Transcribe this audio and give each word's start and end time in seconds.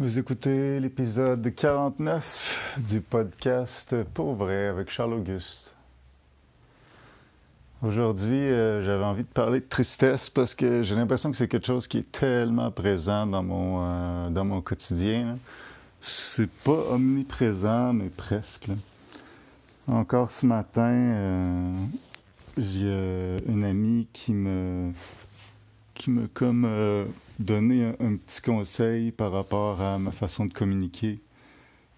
Vous 0.00 0.16
écoutez 0.16 0.78
l'épisode 0.78 1.52
49 1.52 2.76
du 2.88 3.00
podcast 3.00 3.96
Pour 4.14 4.34
vrai 4.34 4.68
avec 4.68 4.90
Charles 4.90 5.14
Auguste. 5.14 5.74
Aujourd'hui, 7.82 8.30
euh, 8.30 8.84
j'avais 8.84 9.02
envie 9.02 9.24
de 9.24 9.28
parler 9.28 9.58
de 9.58 9.64
tristesse 9.68 10.30
parce 10.30 10.54
que 10.54 10.84
j'ai 10.84 10.94
l'impression 10.94 11.32
que 11.32 11.36
c'est 11.36 11.48
quelque 11.48 11.66
chose 11.66 11.88
qui 11.88 11.98
est 11.98 12.12
tellement 12.12 12.70
présent 12.70 13.26
dans 13.26 13.42
mon, 13.42 13.82
euh, 13.82 14.30
dans 14.30 14.44
mon 14.44 14.60
quotidien. 14.60 15.36
C'est 16.00 16.48
pas 16.48 16.80
omniprésent, 16.90 17.92
mais 17.92 18.08
presque. 18.08 18.68
Encore 19.88 20.30
ce 20.30 20.46
matin, 20.46 20.92
euh, 20.92 21.74
j'ai 22.56 23.38
une 23.48 23.64
amie 23.64 24.06
qui 24.12 24.32
me 24.32 24.92
qui 25.98 26.10
me 26.10 26.28
comme 26.28 26.64
euh, 26.64 27.04
donné 27.38 27.84
un, 28.00 28.16
petit 28.16 28.40
conseil 28.40 29.12
par 29.12 29.32
rapport 29.32 29.80
à 29.82 29.98
ma 29.98 30.12
façon 30.12 30.46
de 30.46 30.52
communiquer 30.52 31.20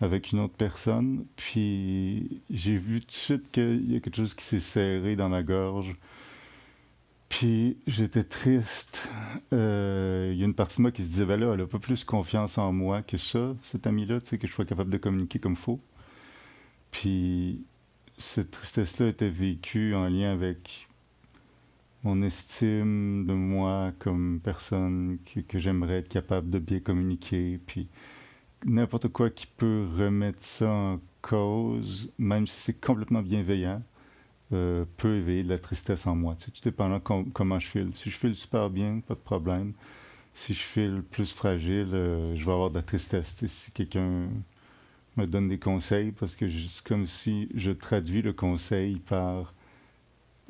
avec 0.01 0.33
une 0.33 0.41
autre 0.41 0.55
personne. 0.55 1.27
Puis 1.37 2.43
j'ai 2.51 2.77
vu 2.77 3.01
tout 3.01 3.07
de 3.07 3.13
suite 3.13 3.53
qu'il 3.53 3.93
y 3.93 3.97
a 3.97 4.01
quelque 4.01 4.17
chose 4.17 4.35
qui 4.35 4.45
s'est 4.45 4.61
serré 4.61 5.15
dans 5.15 5.29
ma 5.29 5.43
gorge. 5.43 5.95
Puis 7.29 7.77
j'étais 7.87 8.25
triste. 8.25 9.09
Euh, 9.53 10.31
il 10.33 10.39
y 10.39 10.43
a 10.43 10.47
une 10.47 10.55
partie 10.55 10.79
de 10.79 10.83
moi 10.83 10.91
qui 10.91 11.03
se 11.03 11.09
disait, 11.09 11.27
ben 11.27 11.39
là, 11.39 11.53
elle 11.53 11.61
n'a 11.61 11.67
pas 11.67 11.79
plus 11.79 12.03
confiance 12.03 12.59
en 12.59 12.73
moi 12.73 13.03
que 13.03 13.19
ça, 13.19 13.55
cette 13.63 13.87
amie-là, 13.87 14.21
tu 14.21 14.31
sais, 14.31 14.39
que 14.39 14.47
je 14.47 14.53
sois 14.53 14.65
capable 14.65 14.91
de 14.91 14.99
communiquer 14.99 15.39
comme 15.39 15.57
faut. 15.57 15.81
Puis 16.91 17.63
cette 18.19 18.51
tristesse-là 18.51 19.09
était 19.09 19.31
vécue 19.31 19.95
en 19.95 20.09
lien 20.09 20.33
avec 20.33 20.90
mon 22.03 22.23
estime 22.23 23.27
de 23.27 23.35
moi 23.35 23.93
comme 23.99 24.41
personne 24.43 25.19
que, 25.49 25.59
j'aimerais 25.59 25.99
être 25.99 26.09
capable 26.09 26.51
de 26.51 26.59
bien 26.59 26.81
communiquer, 26.81 27.61
puis 27.67 27.89
n'importe 28.65 29.09
quoi 29.09 29.31
qui 29.31 29.47
peut 29.47 29.87
remettre 29.97 30.43
ça 30.43 30.69
en 30.71 31.01
cause, 31.23 32.13
même 32.19 32.47
si 32.47 32.59
c'est 32.59 32.81
complètement 32.81 33.23
bienveillant, 33.23 33.83
euh, 34.53 34.85
peut 34.97 35.17
éveiller 35.17 35.45
de 35.45 35.51
la 35.51 35.59
tristesse 35.59 36.07
en 36.07 36.17
moi. 36.17 36.35
Sais, 36.39 36.51
tout 36.51 36.61
dépendant 36.65 37.01
comment 37.01 37.61
je 37.61 37.67
file. 37.69 37.91
Si 37.95 38.11
je 38.11 38.17
file 38.17 38.35
super 38.35 38.71
bien, 38.71 39.01
pas 39.07 39.15
de 39.15 39.21
problème. 39.21 39.75
Si 40.35 40.55
je 40.55 40.63
file 40.63 41.03
plus 41.11 41.33
fragile, 41.33 41.91
euh, 41.93 42.35
je 42.37 42.45
vais 42.45 42.53
avoir 42.53 42.71
de 42.71 42.77
la 42.77 42.83
tristesse. 42.83 43.37
si 43.47 43.73
quelqu'un 43.73 44.29
me 45.17 45.27
donne 45.27 45.49
des 45.49 45.59
conseils, 45.59 46.13
parce 46.13 46.37
que 46.37 46.49
c'est 46.51 46.83
comme 46.85 47.07
si 47.07 47.49
je 47.55 47.71
traduis 47.71 48.23
le 48.23 48.33
conseil 48.33 48.97
par 49.01 49.55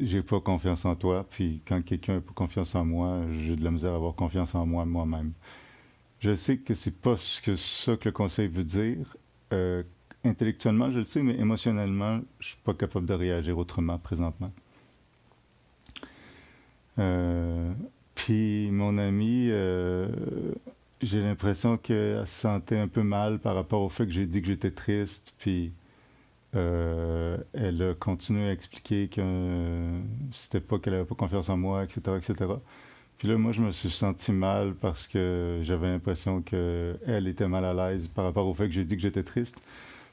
j'ai 0.01 0.23
pas 0.23 0.41
confiance 0.41 0.85
en 0.85 0.95
toi, 0.97 1.27
puis 1.29 1.63
quand 1.67 1.83
quelqu'un 1.85 2.15
n'a 2.15 2.21
pas 2.21 2.33
confiance 2.35 2.75
en 2.75 2.85
moi, 2.85 3.21
j'ai 3.41 3.57
de 3.57 3.65
la 3.65 3.71
misère 3.71 3.93
à 3.93 3.97
avoir 3.97 4.15
confiance 4.15 4.55
en 4.55 4.67
moi 4.67 4.85
moi-même. 4.85 5.33
Je 6.21 6.35
sais 6.35 6.59
que 6.59 6.75
c'est 6.75 6.95
pas 6.95 7.17
ce 7.17 7.41
que 7.41 7.57
ça 7.57 7.97
que 7.97 8.09
le 8.09 8.13
conseil 8.13 8.49
veut 8.49 8.65
dire. 8.65 9.17
Euh, 9.53 9.83
intellectuellement, 10.25 10.91
je 10.91 10.99
le 10.99 11.05
sais, 11.05 11.23
mais 11.23 11.35
émotionnellement, 11.39 12.21
je 12.41 12.49
suis 12.49 12.59
pas 12.65 12.75
capable 12.75 13.07
de 13.07 13.15
réagir 13.15 13.57
autrement 13.59 13.99
présentement. 13.99 14.53
Euh, 16.99 17.73
puis 18.15 18.71
mon 18.71 18.99
amie, 18.99 19.49
euh, 19.51 20.09
j'ai 21.03 21.23
l'impression 21.23 21.79
qu'elle 21.79 22.27
se 22.27 22.41
sentait 22.41 22.79
un 22.79 22.89
peu 22.89 23.03
mal 23.03 23.39
par 23.39 23.55
rapport 23.55 23.83
au 23.83 23.89
fait 23.89 24.07
que 24.07 24.13
j'ai 24.13 24.27
dit 24.27 24.43
que 24.43 24.49
j'étais 24.49 24.71
triste, 24.71 25.35
puis 25.39 25.73
euh, 26.57 27.37
elle 27.53 27.83
a 27.83 27.95
continué 27.95 28.49
à 28.49 28.53
expliquer 28.53 29.09
que 29.09 30.01
c'était 30.33 30.61
pas 30.61 30.79
qu'elle 30.79 30.95
avait 30.95 31.05
pas 31.05 31.15
confiance 31.15 31.49
en 31.49 31.57
moi, 31.57 31.85
etc., 31.85 32.17
etc. 32.19 32.53
Puis 33.19 33.29
là, 33.29 33.37
moi, 33.37 33.53
je 33.53 33.61
me 33.61 33.71
suis 33.73 33.91
senti 33.91 34.33
mal 34.33 34.75
parce 34.75 35.07
que 35.07 35.61
j'avais 35.63 35.89
l'impression 35.89 36.43
qu'elle 36.43 37.27
était 37.29 37.49
mal 37.49 37.65
à 37.65 37.75
l'aise 37.75 38.09
par 38.09 38.25
rapport 38.25 38.47
au 38.47 38.55
fait 38.55 38.67
que 38.67 38.73
j'ai 38.73 38.85
dit 38.85 38.97
que 38.97 39.03
j'étais 39.03 39.23
triste. 39.23 39.61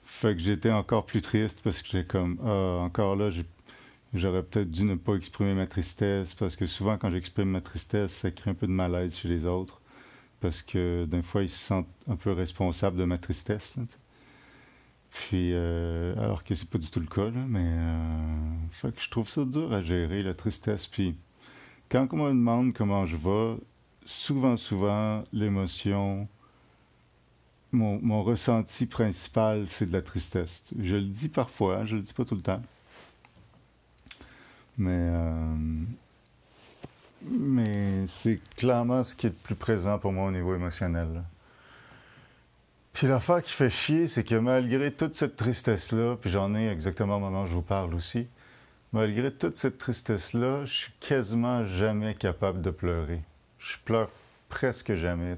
Fait 0.03 0.35
que 0.35 0.41
j'étais 0.41 0.71
encore 0.71 1.05
plus 1.05 1.21
triste 1.21 1.59
parce 1.63 1.81
que 1.81 1.87
j'étais 1.89 2.07
comme, 2.07 2.37
ah, 2.45 2.79
encore 2.83 3.15
là, 3.15 3.29
j'aurais 4.13 4.43
peut-être 4.43 4.69
dû 4.71 4.83
ne 4.83 4.95
pas 4.95 5.15
exprimer 5.15 5.53
ma 5.53 5.67
tristesse 5.67 6.33
parce 6.35 6.55
que 6.55 6.67
souvent, 6.67 6.97
quand 6.97 7.11
j'exprime 7.11 7.49
ma 7.49 7.61
tristesse, 7.61 8.11
ça 8.13 8.31
crée 8.31 8.51
un 8.51 8.55
peu 8.55 8.67
de 8.67 8.71
malaise 8.73 9.15
chez 9.15 9.27
les 9.29 9.45
autres 9.45 9.81
parce 10.41 10.61
que 10.61 11.05
d'un 11.05 11.23
fois, 11.23 11.43
ils 11.43 11.49
se 11.49 11.57
sentent 11.57 11.87
un 12.07 12.15
peu 12.15 12.31
responsables 12.31 12.97
de 12.97 13.05
ma 13.05 13.17
tristesse. 13.17 13.75
Puis, 15.17 15.51
euh, 15.53 16.13
alors 16.17 16.43
que 16.43 16.53
c'est 16.53 16.69
pas 16.69 16.77
du 16.77 16.89
tout 16.89 16.99
le 16.99 17.07
cas, 17.07 17.29
mais 17.47 17.65
euh, 17.65 18.91
je 18.97 19.09
trouve 19.09 19.27
ça 19.27 19.43
dur 19.45 19.73
à 19.73 19.81
gérer, 19.81 20.21
la 20.21 20.35
tristesse. 20.35 20.85
Puis, 20.85 21.17
quand 21.89 22.07
on 22.11 22.17
me 22.17 22.29
demande 22.29 22.73
comment 22.73 23.05
je 23.05 23.17
vais, 23.17 23.57
souvent, 24.05 24.57
souvent, 24.57 25.23
l'émotion, 25.33 26.27
mon, 27.71 27.99
mon, 28.01 28.23
ressenti 28.23 28.85
principal, 28.85 29.65
c'est 29.69 29.87
de 29.87 29.93
la 29.93 30.03
tristesse. 30.03 30.63
Je 30.79 30.95
le 30.95 31.05
dis 31.05 31.29
parfois, 31.29 31.83
je 31.85 31.95
le 31.95 32.03
dis 32.03 32.13
pas 32.13 32.23
tout 32.23 32.35
le 32.35 32.41
temps. 32.41 32.61
Mais, 34.77 34.91
euh, 34.91 35.55
mais 37.23 38.05
c'est 38.07 38.39
clairement 38.55 39.01
ce 39.01 39.15
qui 39.15 39.25
est 39.25 39.31
le 39.31 39.35
plus 39.35 39.55
présent 39.55 39.97
pour 39.97 40.13
moi 40.13 40.27
au 40.27 40.31
niveau 40.31 40.53
émotionnel. 40.53 41.23
Puis 42.97 43.05
l'affaire 43.05 43.43
qui 43.43 43.53
fait 43.53 43.69
chier, 43.69 44.07
c'est 44.07 44.23
que 44.23 44.33
malgré 44.33 44.91
toute 44.91 45.13
cette 45.13 45.35
tristesse-là, 45.35 46.15
puis 46.19 46.31
j'en 46.31 46.55
ai 46.55 46.67
exactement 46.67 47.17
au 47.17 47.19
moment 47.19 47.43
où 47.43 47.45
je 47.45 47.53
vous 47.53 47.61
parle 47.61 47.93
aussi, 47.93 48.27
malgré 48.91 49.31
toute 49.31 49.55
cette 49.55 49.77
tristesse-là, 49.77 50.65
je 50.65 50.73
suis 50.73 50.91
quasiment 50.99 51.63
jamais 51.63 52.15
capable 52.15 52.59
de 52.63 52.71
pleurer. 52.71 53.21
Je 53.59 53.77
pleure 53.85 54.09
presque 54.49 54.95
jamais. 54.95 55.35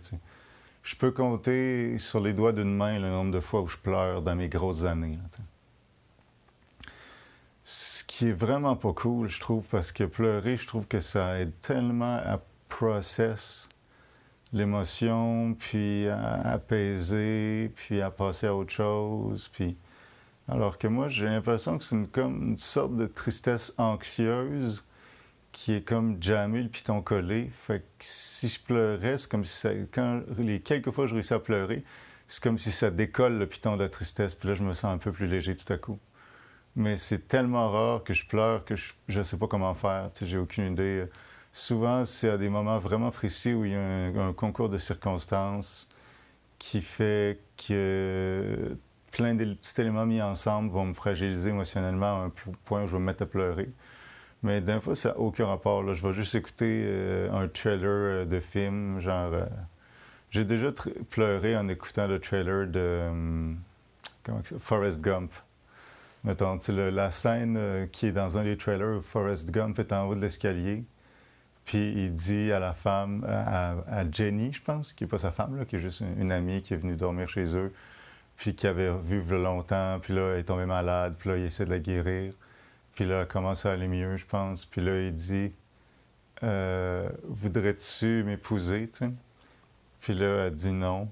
Je 0.83 0.95
peux 0.95 1.11
compter 1.11 1.97
sur 1.97 2.21
les 2.21 2.31
doigts 2.31 2.53
d'une 2.53 2.73
main 2.73 2.97
le 2.97 3.09
nombre 3.09 3.33
de 3.33 3.41
fois 3.41 3.59
où 3.59 3.67
je 3.67 3.75
pleure 3.75 4.21
dans 4.21 4.37
mes 4.37 4.47
grosses 4.47 4.85
années. 4.85 5.19
Ce 7.65 8.05
qui 8.05 8.29
est 8.29 8.31
vraiment 8.31 8.77
pas 8.77 8.93
cool, 8.93 9.27
je 9.27 9.41
trouve, 9.41 9.65
parce 9.65 9.91
que 9.91 10.05
pleurer, 10.05 10.55
je 10.55 10.65
trouve 10.65 10.87
que 10.87 11.01
ça 11.01 11.37
aide 11.41 11.51
tellement 11.59 12.21
à 12.23 12.39
process 12.69 13.67
l'émotion, 14.53 15.55
puis 15.57 16.07
à 16.07 16.41
apaiser, 16.51 17.71
puis 17.75 18.01
à 18.01 18.11
passer 18.11 18.47
à 18.47 18.55
autre 18.55 18.73
chose, 18.73 19.49
puis... 19.53 19.77
Alors 20.51 20.79
que 20.79 20.87
moi, 20.87 21.09
j'ai 21.09 21.25
l'impression 21.25 21.77
que 21.77 21.83
c'est 21.83 21.95
une, 21.95 22.07
comme 22.07 22.41
une 22.41 22.57
sorte 22.57 22.95
de 22.95 23.05
tristesse 23.05 23.75
anxieuse 23.77 24.83
qui 25.51 25.73
est 25.73 25.87
comme 25.87 26.17
jammée 26.21 26.63
le 26.63 26.69
piton 26.69 27.01
collé. 27.01 27.51
Fait 27.53 27.81
que 27.81 27.85
si 27.99 28.49
je 28.49 28.59
pleurais, 28.59 29.19
c'est 29.19 29.29
comme 29.29 29.45
si 29.45 29.55
ça... 29.59 29.69
Quand 29.91 30.21
les 30.39 30.59
quelques 30.59 30.89
fois 30.89 31.05
que 31.05 31.09
je 31.09 31.13
réussis 31.13 31.35
à 31.35 31.39
pleurer, 31.39 31.83
c'est 32.27 32.41
comme 32.41 32.57
si 32.57 32.71
ça 32.71 32.89
décolle 32.89 33.37
le 33.37 33.45
piton 33.45 33.75
de 33.77 33.83
la 33.83 33.89
tristesse, 33.89 34.33
puis 34.33 34.49
là, 34.49 34.55
je 34.55 34.63
me 34.63 34.73
sens 34.73 34.85
un 34.85 34.97
peu 34.97 35.11
plus 35.11 35.27
léger 35.27 35.55
tout 35.55 35.71
à 35.71 35.77
coup. 35.77 35.99
Mais 36.75 36.97
c'est 36.97 37.27
tellement 37.27 37.69
rare 37.69 38.03
que 38.03 38.13
je 38.13 38.25
pleure 38.25 38.65
que 38.65 38.75
je 38.75 39.17
ne 39.19 39.23
sais 39.23 39.37
pas 39.37 39.47
comment 39.47 39.75
faire. 39.75 40.09
J'ai 40.21 40.37
aucune 40.37 40.71
idée 40.71 41.05
souvent, 41.53 42.05
c'est 42.05 42.29
à 42.29 42.37
des 42.37 42.49
moments 42.49 42.79
vraiment 42.79 43.11
précis 43.11 43.53
où 43.53 43.65
il 43.65 43.71
y 43.71 43.75
a 43.75 43.79
un, 43.79 44.33
concours 44.33 44.69
de 44.69 44.77
circonstances 44.77 45.89
qui 46.57 46.81
fait 46.81 47.39
que 47.57 48.77
plein 49.11 49.33
de 49.33 49.53
petits 49.53 49.81
éléments 49.81 50.05
mis 50.05 50.21
ensemble 50.21 50.69
vont 50.71 50.85
me 50.85 50.93
fragiliser 50.93 51.49
émotionnellement 51.49 52.23
à 52.23 52.25
un 52.25 52.31
point 52.65 52.83
où 52.83 52.87
je 52.87 52.93
vais 52.93 52.99
me 52.99 53.05
mettre 53.05 53.23
à 53.23 53.25
pleurer. 53.25 53.69
Mais 54.43 54.61
d'un 54.61 54.79
fois, 54.79 54.95
ça 54.95 55.09
n'a 55.09 55.19
aucun 55.19 55.47
rapport. 55.47 55.93
Je 55.93 56.07
vais 56.07 56.13
juste 56.13 56.35
écouter 56.35 56.83
euh, 56.85 57.31
un 57.31 57.47
trailer 57.47 57.87
euh, 57.89 58.25
de 58.25 58.39
film, 58.39 58.99
genre... 59.01 59.33
Euh, 59.33 59.45
j'ai 60.31 60.45
déjà 60.45 60.71
pleuré 61.09 61.57
en 61.57 61.67
écoutant 61.67 62.05
le 62.05 62.19
trailer 62.19 62.67
de... 62.67 63.09
ça? 64.25 64.33
Forrest 64.59 65.01
Gump. 65.01 65.31
Mettons, 66.23 66.59
la 66.67 67.09
scène 67.09 67.89
qui 67.91 68.07
est 68.07 68.11
dans 68.11 68.37
un 68.37 68.43
des 68.43 68.55
trailers 68.55 68.99
où 68.99 69.01
Forrest 69.01 69.49
Gump 69.49 69.79
est 69.79 69.91
en 69.91 70.07
haut 70.07 70.13
de 70.13 70.21
l'escalier 70.21 70.83
puis 71.69 71.93
il 71.95 72.15
dit 72.15 72.51
à 72.51 72.57
la 72.57 72.73
femme, 72.73 73.23
à, 73.29 74.03
Jenny, 74.11 74.51
je 74.51 74.59
pense, 74.59 74.91
qui 74.91 75.03
n'est 75.03 75.07
pas 75.07 75.19
sa 75.19 75.29
femme, 75.29 75.55
là, 75.55 75.65
qui 75.65 75.75
est 75.75 75.79
juste 75.79 75.99
une, 76.17 76.31
amie 76.31 76.63
qui 76.63 76.73
est 76.73 76.77
venue 76.77 76.95
dormir 76.95 77.29
chez 77.29 77.55
eux, 77.55 77.71
puis 78.37 78.55
qui 78.55 78.65
avait 78.65 78.91
vu 78.91 79.21
longtemps, 79.37 79.99
puis 80.01 80.15
là, 80.15 80.33
elle 80.33 80.39
est 80.39 80.45
tombée 80.45 80.65
malade, 80.65 81.13
puis 81.19 81.29
là, 81.29 81.37
il 81.37 81.43
essaie 81.43 81.65
de 81.65 81.69
la 81.69 81.77
guérir. 81.77 82.33
Puis 82.95 83.05
là, 83.05 83.21
elle 83.21 83.27
commence 83.27 83.67
à 83.67 83.73
aller 83.73 83.87
mieux, 83.87 84.17
je 84.17 84.25
pense. 84.25 84.65
Puis 84.65 84.81
là, 84.81 84.99
il 84.99 85.13
dit 85.13 85.51
euh, 86.41 87.07
Voudrais-tu 87.27 88.23
m'épouser, 88.23 88.87
tu 88.87 88.97
sais? 89.05 89.11
Puis 90.01 90.15
là, 90.15 90.47
elle 90.47 90.55
dit 90.55 90.71
non. 90.71 91.07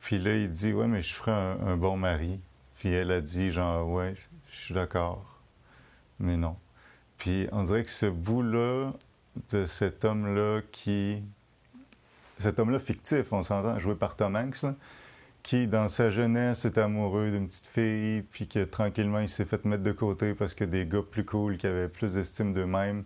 Puis 0.00 0.18
là, 0.18 0.36
il 0.36 0.50
dit 0.50 0.74
Ouais, 0.74 0.86
mais 0.86 1.00
je 1.00 1.14
ferai 1.14 1.32
un 1.32 1.78
bon 1.78 1.96
mari. 1.96 2.38
Puis 2.76 2.90
elle 2.90 3.10
a 3.10 3.22
dit 3.22 3.52
genre 3.52 3.88
Ouais, 3.88 4.12
je 4.50 4.56
suis 4.58 4.74
d'accord. 4.74 5.40
Mais 6.18 6.36
non. 6.36 6.56
Puis 7.16 7.48
on 7.52 7.64
dirait 7.64 7.84
que 7.84 7.90
ce 7.90 8.04
bout-là, 8.04 8.92
de 9.50 9.66
cet 9.66 10.04
homme-là 10.04 10.62
qui. 10.72 11.22
Cet 12.38 12.58
homme-là 12.58 12.78
fictif, 12.80 13.32
on 13.32 13.42
s'entend, 13.42 13.78
joué 13.78 13.94
par 13.94 14.16
Tom 14.16 14.34
Hanks, 14.34 14.64
qui, 15.42 15.66
dans 15.66 15.88
sa 15.88 16.10
jeunesse, 16.10 16.64
est 16.64 16.78
amoureux 16.78 17.30
d'une 17.30 17.48
petite 17.48 17.66
fille, 17.66 18.22
puis 18.22 18.48
que 18.48 18.64
tranquillement, 18.64 19.20
il 19.20 19.28
s'est 19.28 19.44
fait 19.44 19.64
mettre 19.66 19.82
de 19.82 19.92
côté 19.92 20.34
parce 20.34 20.54
que 20.54 20.64
des 20.64 20.86
gars 20.86 21.02
plus 21.02 21.24
cool, 21.24 21.58
qui 21.58 21.66
avaient 21.66 21.88
plus 21.88 22.12
d'estime 22.14 22.54
d'eux-mêmes, 22.54 23.04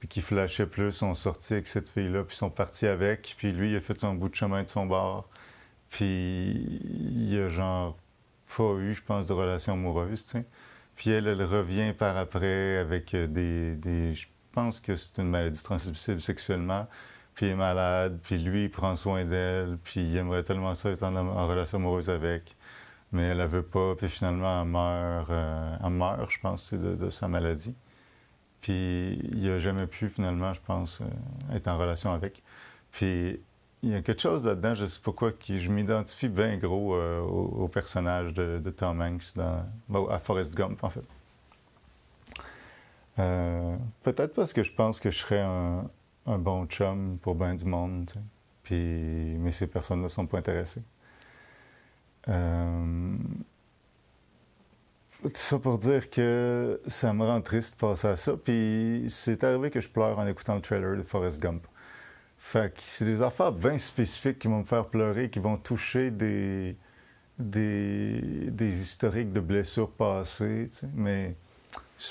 puis 0.00 0.08
qui 0.08 0.22
flashaient 0.22 0.66
plus, 0.66 0.92
sont 0.92 1.14
sortis 1.14 1.54
avec 1.54 1.68
cette 1.68 1.88
fille-là, 1.88 2.24
puis 2.24 2.36
sont 2.36 2.50
partis 2.50 2.86
avec, 2.86 3.34
puis 3.38 3.52
lui, 3.52 3.70
il 3.72 3.76
a 3.76 3.80
fait 3.80 3.98
son 3.98 4.14
bout 4.14 4.28
de 4.28 4.34
chemin 4.34 4.64
de 4.64 4.68
son 4.68 4.86
bord, 4.86 5.28
Puis 5.90 6.80
il 7.26 7.38
a 7.40 7.48
genre 7.48 7.96
pas 8.56 8.74
eu, 8.74 8.94
je 8.94 9.02
pense, 9.02 9.26
de 9.26 9.32
relation 9.32 9.74
amoureuse, 9.74 10.26
tu. 10.26 10.38
Puis 10.96 11.10
elle, 11.10 11.26
elle 11.26 11.42
revient 11.42 11.92
par 11.92 12.16
après 12.16 12.78
avec 12.78 13.14
euh, 13.14 13.26
des, 13.26 14.14
pense 14.54 14.80
que 14.80 14.96
c'est 14.96 15.18
une 15.18 15.30
maladie 15.30 15.62
transmissible 15.62 16.20
sexuellement, 16.20 16.86
puis 17.34 17.46
elle 17.46 17.52
est 17.52 17.56
malade, 17.56 18.18
puis 18.22 18.38
lui, 18.38 18.64
il 18.64 18.70
prend 18.70 18.96
soin 18.96 19.24
d'elle, 19.24 19.78
puis 19.84 20.00
il 20.00 20.16
aimerait 20.16 20.44
tellement 20.44 20.74
ça 20.74 20.90
être 20.90 21.02
en, 21.02 21.48
relation 21.48 21.78
amoureuse 21.78 22.10
avec, 22.10 22.56
mais 23.12 23.22
elle 23.24 23.38
ne 23.38 23.46
veut 23.46 23.62
pas, 23.62 23.94
puis 23.96 24.08
finalement, 24.08 24.62
elle 24.62 24.68
meurt, 24.68 25.30
euh, 25.30 25.76
elle 25.84 25.90
meurt 25.90 26.30
je 26.30 26.40
pense, 26.40 26.72
de, 26.74 26.94
de, 26.94 27.10
sa 27.10 27.28
maladie. 27.28 27.74
Puis 28.60 29.20
il 29.32 29.42
n'a 29.42 29.58
jamais 29.60 29.86
pu, 29.86 30.08
finalement, 30.08 30.54
je 30.54 30.60
pense, 30.64 31.00
euh, 31.02 31.56
être 31.56 31.68
en 31.68 31.78
relation 31.78 32.12
avec. 32.12 32.42
Puis 32.92 33.40
il 33.84 33.90
y 33.90 33.94
a 33.94 34.02
quelque 34.02 34.22
chose 34.22 34.44
là-dedans, 34.44 34.74
je 34.74 34.82
ne 34.82 34.86
sais 34.86 35.00
pas 35.00 35.12
quoi, 35.12 35.32
qui 35.32 35.60
je 35.60 35.70
m'identifie 35.70 36.28
bien 36.28 36.56
gros 36.56 36.94
euh, 36.94 37.20
au, 37.20 37.68
personnage 37.68 38.32
de, 38.34 38.58
Tom 38.70 39.00
Hanks 39.00 39.36
dans, 39.36 40.08
à 40.08 40.18
Forrest 40.18 40.54
Gump, 40.54 40.82
en 40.82 40.88
fait. 40.90 41.04
Euh, 43.18 43.76
peut-être 44.02 44.34
parce 44.34 44.52
que 44.52 44.62
je 44.62 44.72
pense 44.72 45.00
que 45.00 45.10
je 45.10 45.18
serais 45.18 45.40
un, 45.40 45.88
bon 46.26 46.66
chum 46.66 47.18
pour 47.22 47.34
bien 47.34 47.54
du 47.54 47.64
monde, 47.64 48.10
puis, 48.62 49.36
mais 49.38 49.52
ces 49.52 49.66
personnes 49.66 50.02
ne 50.02 50.08
sont 50.08 50.26
pas 50.26 50.38
intéressées. 50.38 50.82
Euh, 52.28 53.16
ça 55.34 55.58
pour 55.58 55.78
dire 55.78 56.10
que 56.10 56.80
ça 56.86 57.12
me 57.12 57.24
rend 57.24 57.40
triste 57.40 57.74
de 57.74 57.80
passer 57.86 58.08
à 58.08 58.16
ça. 58.16 58.36
Puis 58.36 59.06
c'est 59.08 59.42
arrivé 59.44 59.70
que 59.70 59.80
je 59.80 59.88
pleure 59.88 60.18
en 60.18 60.26
écoutant 60.26 60.54
le 60.54 60.60
trailer 60.60 60.96
de 60.96 61.02
Forrest 61.02 61.40
Gump. 61.40 61.66
Fait 62.38 62.74
que 62.74 62.80
c'est 62.82 63.06
des 63.06 63.22
affaires 63.22 63.52
bien 63.52 63.78
spécifiques 63.78 64.38
qui 64.38 64.48
vont 64.48 64.58
me 64.60 64.64
faire 64.64 64.86
pleurer, 64.86 65.30
qui 65.30 65.38
vont 65.38 65.56
toucher 65.56 66.10
des, 66.10 66.76
des, 67.38 68.20
des 68.50 68.80
historiques 68.80 69.32
de 69.32 69.40
blessures 69.40 69.90
passées. 69.90 70.70
Mais 70.94 71.36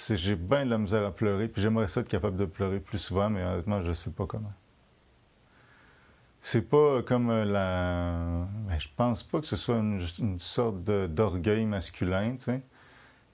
j'ai 0.09 0.35
bien 0.35 0.65
de 0.65 0.71
la 0.71 0.77
misère 0.77 1.05
à 1.05 1.11
pleurer, 1.11 1.47
puis 1.47 1.61
j'aimerais 1.61 1.87
ça 1.87 2.01
être 2.01 2.07
capable 2.07 2.37
de 2.37 2.45
pleurer 2.45 2.79
plus 2.79 2.97
souvent, 2.97 3.29
mais 3.29 3.43
honnêtement, 3.43 3.81
je 3.81 3.89
ne 3.89 3.93
sais 3.93 4.11
pas 4.11 4.25
comment. 4.25 4.53
C'est 6.41 6.69
pas 6.69 7.01
comme 7.03 7.31
la. 7.31 8.47
Mais 8.67 8.79
je 8.79 8.89
pense 8.95 9.23
pas 9.23 9.39
que 9.39 9.47
ce 9.47 9.55
soit 9.55 9.77
une, 9.77 10.39
sorte 10.39 10.83
d'orgueil 10.83 11.65
masculin, 11.65 12.35
tu 12.35 12.45
sais. 12.45 12.61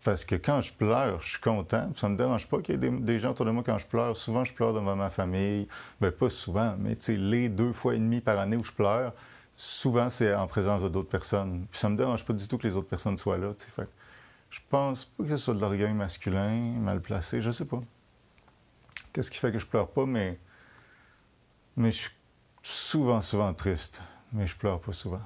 Parce 0.03 0.23
que 0.23 0.35
quand 0.35 0.61
je 0.61 0.71
pleure, 0.71 1.19
je 1.19 1.31
suis 1.31 1.41
content. 1.41 1.91
Ça 1.95 2.07
me 2.07 2.15
dérange 2.15 2.47
pas 2.47 2.61
qu'il 2.61 2.81
y 2.81 2.87
ait 2.87 2.91
des, 2.91 3.19
gens 3.19 3.31
autour 3.31 3.45
de 3.45 3.51
moi 3.51 3.63
quand 3.65 3.79
je 3.79 3.87
pleure. 3.87 4.15
Souvent, 4.15 4.45
je 4.45 4.53
pleure 4.53 4.73
devant 4.73 4.95
ma 4.95 5.09
famille. 5.09 5.67
Ben, 5.99 6.11
pas 6.11 6.29
souvent, 6.29 6.75
mais 6.77 6.97
les 7.07 7.49
deux 7.49 7.73
fois 7.73 7.95
et 7.95 7.97
demi 7.97 8.21
par 8.21 8.39
année 8.39 8.55
où 8.55 8.63
je 8.63 8.71
pleure, 8.71 9.13
souvent, 9.57 10.09
c'est 10.09 10.33
en 10.33 10.47
présence 10.47 10.83
d'autres 10.83 11.09
personnes. 11.09 11.65
Puis 11.71 11.79
ça 11.79 11.89
me 11.89 11.97
dérange 11.97 12.25
pas 12.25 12.33
du 12.33 12.47
tout 12.47 12.57
que 12.57 12.67
les 12.67 12.75
autres 12.75 12.87
personnes 12.87 13.17
soient 13.17 13.37
là. 13.37 13.53
Fait 13.75 13.89
je 14.49 14.59
pense 14.69 15.05
pas 15.05 15.23
que 15.23 15.29
ce 15.29 15.37
soit 15.37 15.53
de 15.53 15.59
l'orgueil 15.59 15.93
masculin, 15.93 16.73
mal 16.79 17.01
placé. 17.01 17.41
Je 17.41 17.51
sais 17.51 17.65
pas. 17.65 17.81
Qu'est-ce 19.13 19.29
qui 19.31 19.37
fait 19.37 19.51
que 19.51 19.59
je 19.59 19.65
pleure 19.65 19.89
pas, 19.89 20.05
mais. 20.05 20.39
Mais 21.77 21.91
je 21.91 21.97
suis 21.97 22.11
souvent, 22.63 23.21
souvent 23.21 23.53
triste. 23.53 24.01
Mais 24.33 24.47
je 24.47 24.55
pleure 24.55 24.79
pas 24.79 24.93
souvent. 24.93 25.21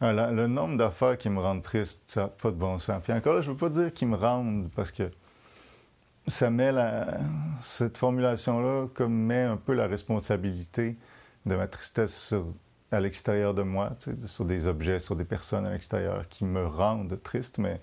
Ah, 0.00 0.12
le 0.12 0.46
nombre 0.46 0.76
d'affaires 0.76 1.16
qui 1.16 1.30
me 1.30 1.40
rendent 1.40 1.62
triste, 1.62 2.02
ça 2.08 2.22
n'a 2.22 2.28
pas 2.28 2.50
de 2.50 2.56
bon 2.56 2.78
sens. 2.78 3.00
Puis 3.02 3.12
encore 3.12 3.34
là, 3.34 3.40
je 3.40 3.50
veux 3.50 3.56
pas 3.56 3.68
dire 3.68 3.92
qu'ils 3.92 4.08
me 4.08 4.16
rendent 4.16 4.70
parce 4.74 4.90
que 4.90 5.10
ça 6.26 6.50
met 6.50 6.72
cette 7.60 7.96
formulation-là 7.96 8.88
comme 8.94 9.14
met 9.14 9.42
un 9.42 9.56
peu 9.56 9.72
la 9.72 9.86
responsabilité 9.86 10.96
de 11.46 11.54
ma 11.54 11.68
tristesse 11.68 12.34
à 12.94 13.00
l'extérieur 13.00 13.54
de 13.54 13.62
moi, 13.62 13.96
sur 14.26 14.44
des 14.44 14.66
objets, 14.66 15.00
sur 15.00 15.16
des 15.16 15.24
personnes 15.24 15.66
à 15.66 15.70
l'extérieur 15.70 16.28
qui 16.28 16.44
me 16.44 16.66
rendent 16.66 17.20
triste, 17.22 17.58
mais 17.58 17.80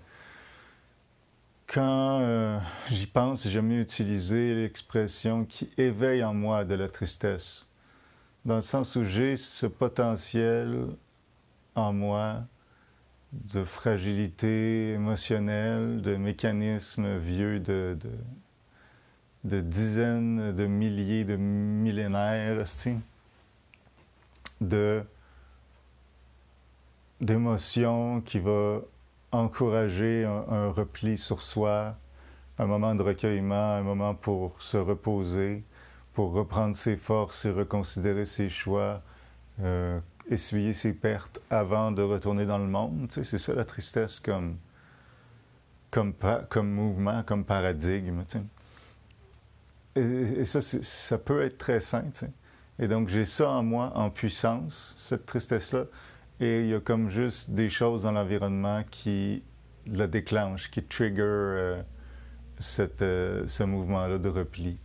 quand 1.68 2.20
euh, 2.20 2.60
j'y 2.90 3.08
pense, 3.08 3.48
j'aime 3.48 3.68
mieux 3.68 3.80
utiliser 3.80 4.56
l'expression 4.56 5.46
qui 5.46 5.70
éveille 5.78 6.24
en 6.24 6.34
moi 6.34 6.66
de 6.66 6.76
la 6.76 6.90
tristesse, 6.90 7.70
dans 8.44 8.56
le 8.56 8.62
sens 8.62 8.98
où 8.98 9.06
j'ai 9.06 9.38
ce 9.38 9.68
potentiel 9.68 10.88
en 11.76 11.94
moi 11.94 12.44
de 13.32 13.64
fragilité 13.64 14.92
émotionnelle, 14.92 16.02
de 16.02 16.18
mécanismes 16.18 17.18
vieux 17.18 17.62
de, 17.62 17.98
dizaines 19.46 20.54
de 20.54 20.68
milliers 20.68 21.24
de 21.24 21.38
millénaires, 21.38 22.68
de 24.62 25.04
d'émotions 27.20 28.22
qui 28.22 28.40
va 28.40 28.82
encourager 29.32 30.26
un, 30.26 30.72
repli 30.72 31.18
sur 31.18 31.42
soi, 31.42 31.96
un 32.58 32.66
moment 32.66 32.96
de 32.96 33.04
recueillement, 33.04 33.76
un 33.76 33.82
moment 33.82 34.16
pour 34.16 34.62
se 34.62 34.78
reposer, 34.78 35.64
pour 36.14 36.32
reprendre 36.34 36.76
ses 36.76 36.98
forces 36.98 37.46
et 37.46 37.52
reconsidérer 37.52 38.26
ses 38.26 38.50
choix, 38.50 39.02
euh, 39.62 40.00
essuyer 40.30 40.74
ses 40.74 40.94
pertes 40.94 41.42
avant 41.50 41.92
de 41.92 42.02
retourner 42.02 42.46
dans 42.46 42.58
le 42.58 42.68
monde. 42.68 43.08
Tu 43.08 43.16
sais, 43.16 43.24
c'est 43.24 43.40
ça 43.40 43.54
la 43.54 43.66
tristesse 43.66 44.20
comme, 44.20 44.58
comme, 45.92 46.14
comme 46.50 46.72
mouvement, 46.72 47.24
comme 47.24 47.46
paradigme. 47.46 48.24
Et, 49.96 50.46
ça, 50.46 50.62
ça 50.62 51.18
peut 51.18 51.44
être 51.44 51.58
très 51.58 51.80
sain. 51.80 52.04
Et 52.82 52.88
donc, 52.88 53.10
j'ai 53.10 53.26
ça 53.26 53.48
en 53.52 53.62
moi, 53.62 53.92
en 53.96 54.10
puissance, 54.10 54.96
cette 54.98 55.28
tristesse-là. 55.28 55.86
Et 56.40 56.62
il 56.62 56.68
y 56.68 56.74
a 56.74 56.80
comme 56.80 57.12
juste 57.12 57.52
des 57.52 57.70
choses 57.70 58.02
dans 58.02 58.12
l'environnement 58.12 58.82
qui 58.90 59.44
la 59.86 60.08
déclenchent, 60.08 60.72
qui 60.72 60.84
trigger 60.84 61.22
euh, 61.22 61.82
cette, 62.58 63.04
euh, 63.04 63.46
ce 63.46 63.64
mouvement-là 63.64 64.18
de 64.18 64.30
repli. 64.30 64.80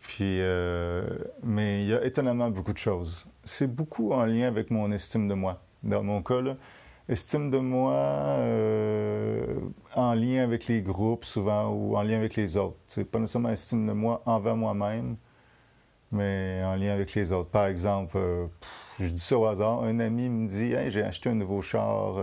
Puis, 0.00 0.40
euh, 0.40 1.04
mais 1.44 1.84
il 1.84 1.90
y 1.90 1.94
a 1.94 2.04
étonnamment 2.04 2.50
beaucoup 2.50 2.72
de 2.72 2.78
choses. 2.78 3.30
C'est 3.44 3.72
beaucoup 3.72 4.12
en 4.12 4.24
lien 4.24 4.48
avec 4.48 4.72
mon 4.72 4.90
estime 4.90 5.28
de 5.28 5.34
moi. 5.34 5.62
Dans 5.84 6.02
mon 6.02 6.22
cas, 6.24 6.40
estime 7.08 7.52
de 7.52 7.58
moi 7.58 7.92
en 9.94 10.14
lien 10.14 10.42
avec 10.42 10.66
les 10.66 10.82
groupes 10.82 11.24
souvent 11.24 11.68
ou 11.68 11.96
en 11.96 12.02
lien 12.02 12.16
avec 12.16 12.34
les 12.34 12.56
autres. 12.56 12.78
C'est 12.88 13.04
pas 13.04 13.20
nécessairement 13.20 13.50
estime 13.50 13.86
de 13.86 13.92
moi 13.92 14.22
envers 14.26 14.56
moi-même, 14.56 15.16
mais 16.12 16.62
en 16.64 16.74
lien 16.76 16.92
avec 16.92 17.14
les 17.14 17.32
autres. 17.32 17.50
Par 17.50 17.66
exemple, 17.66 18.16
euh, 18.16 18.46
je 19.00 19.08
dis 19.08 19.20
ça 19.20 19.38
au 19.38 19.46
hasard, 19.46 19.82
un 19.82 19.98
ami 20.00 20.28
me 20.28 20.48
dit 20.48 20.72
hey, 20.72 20.90
j'ai 20.90 21.02
acheté 21.02 21.28
un 21.30 21.34
nouveau 21.34 21.62
char, 21.62 22.16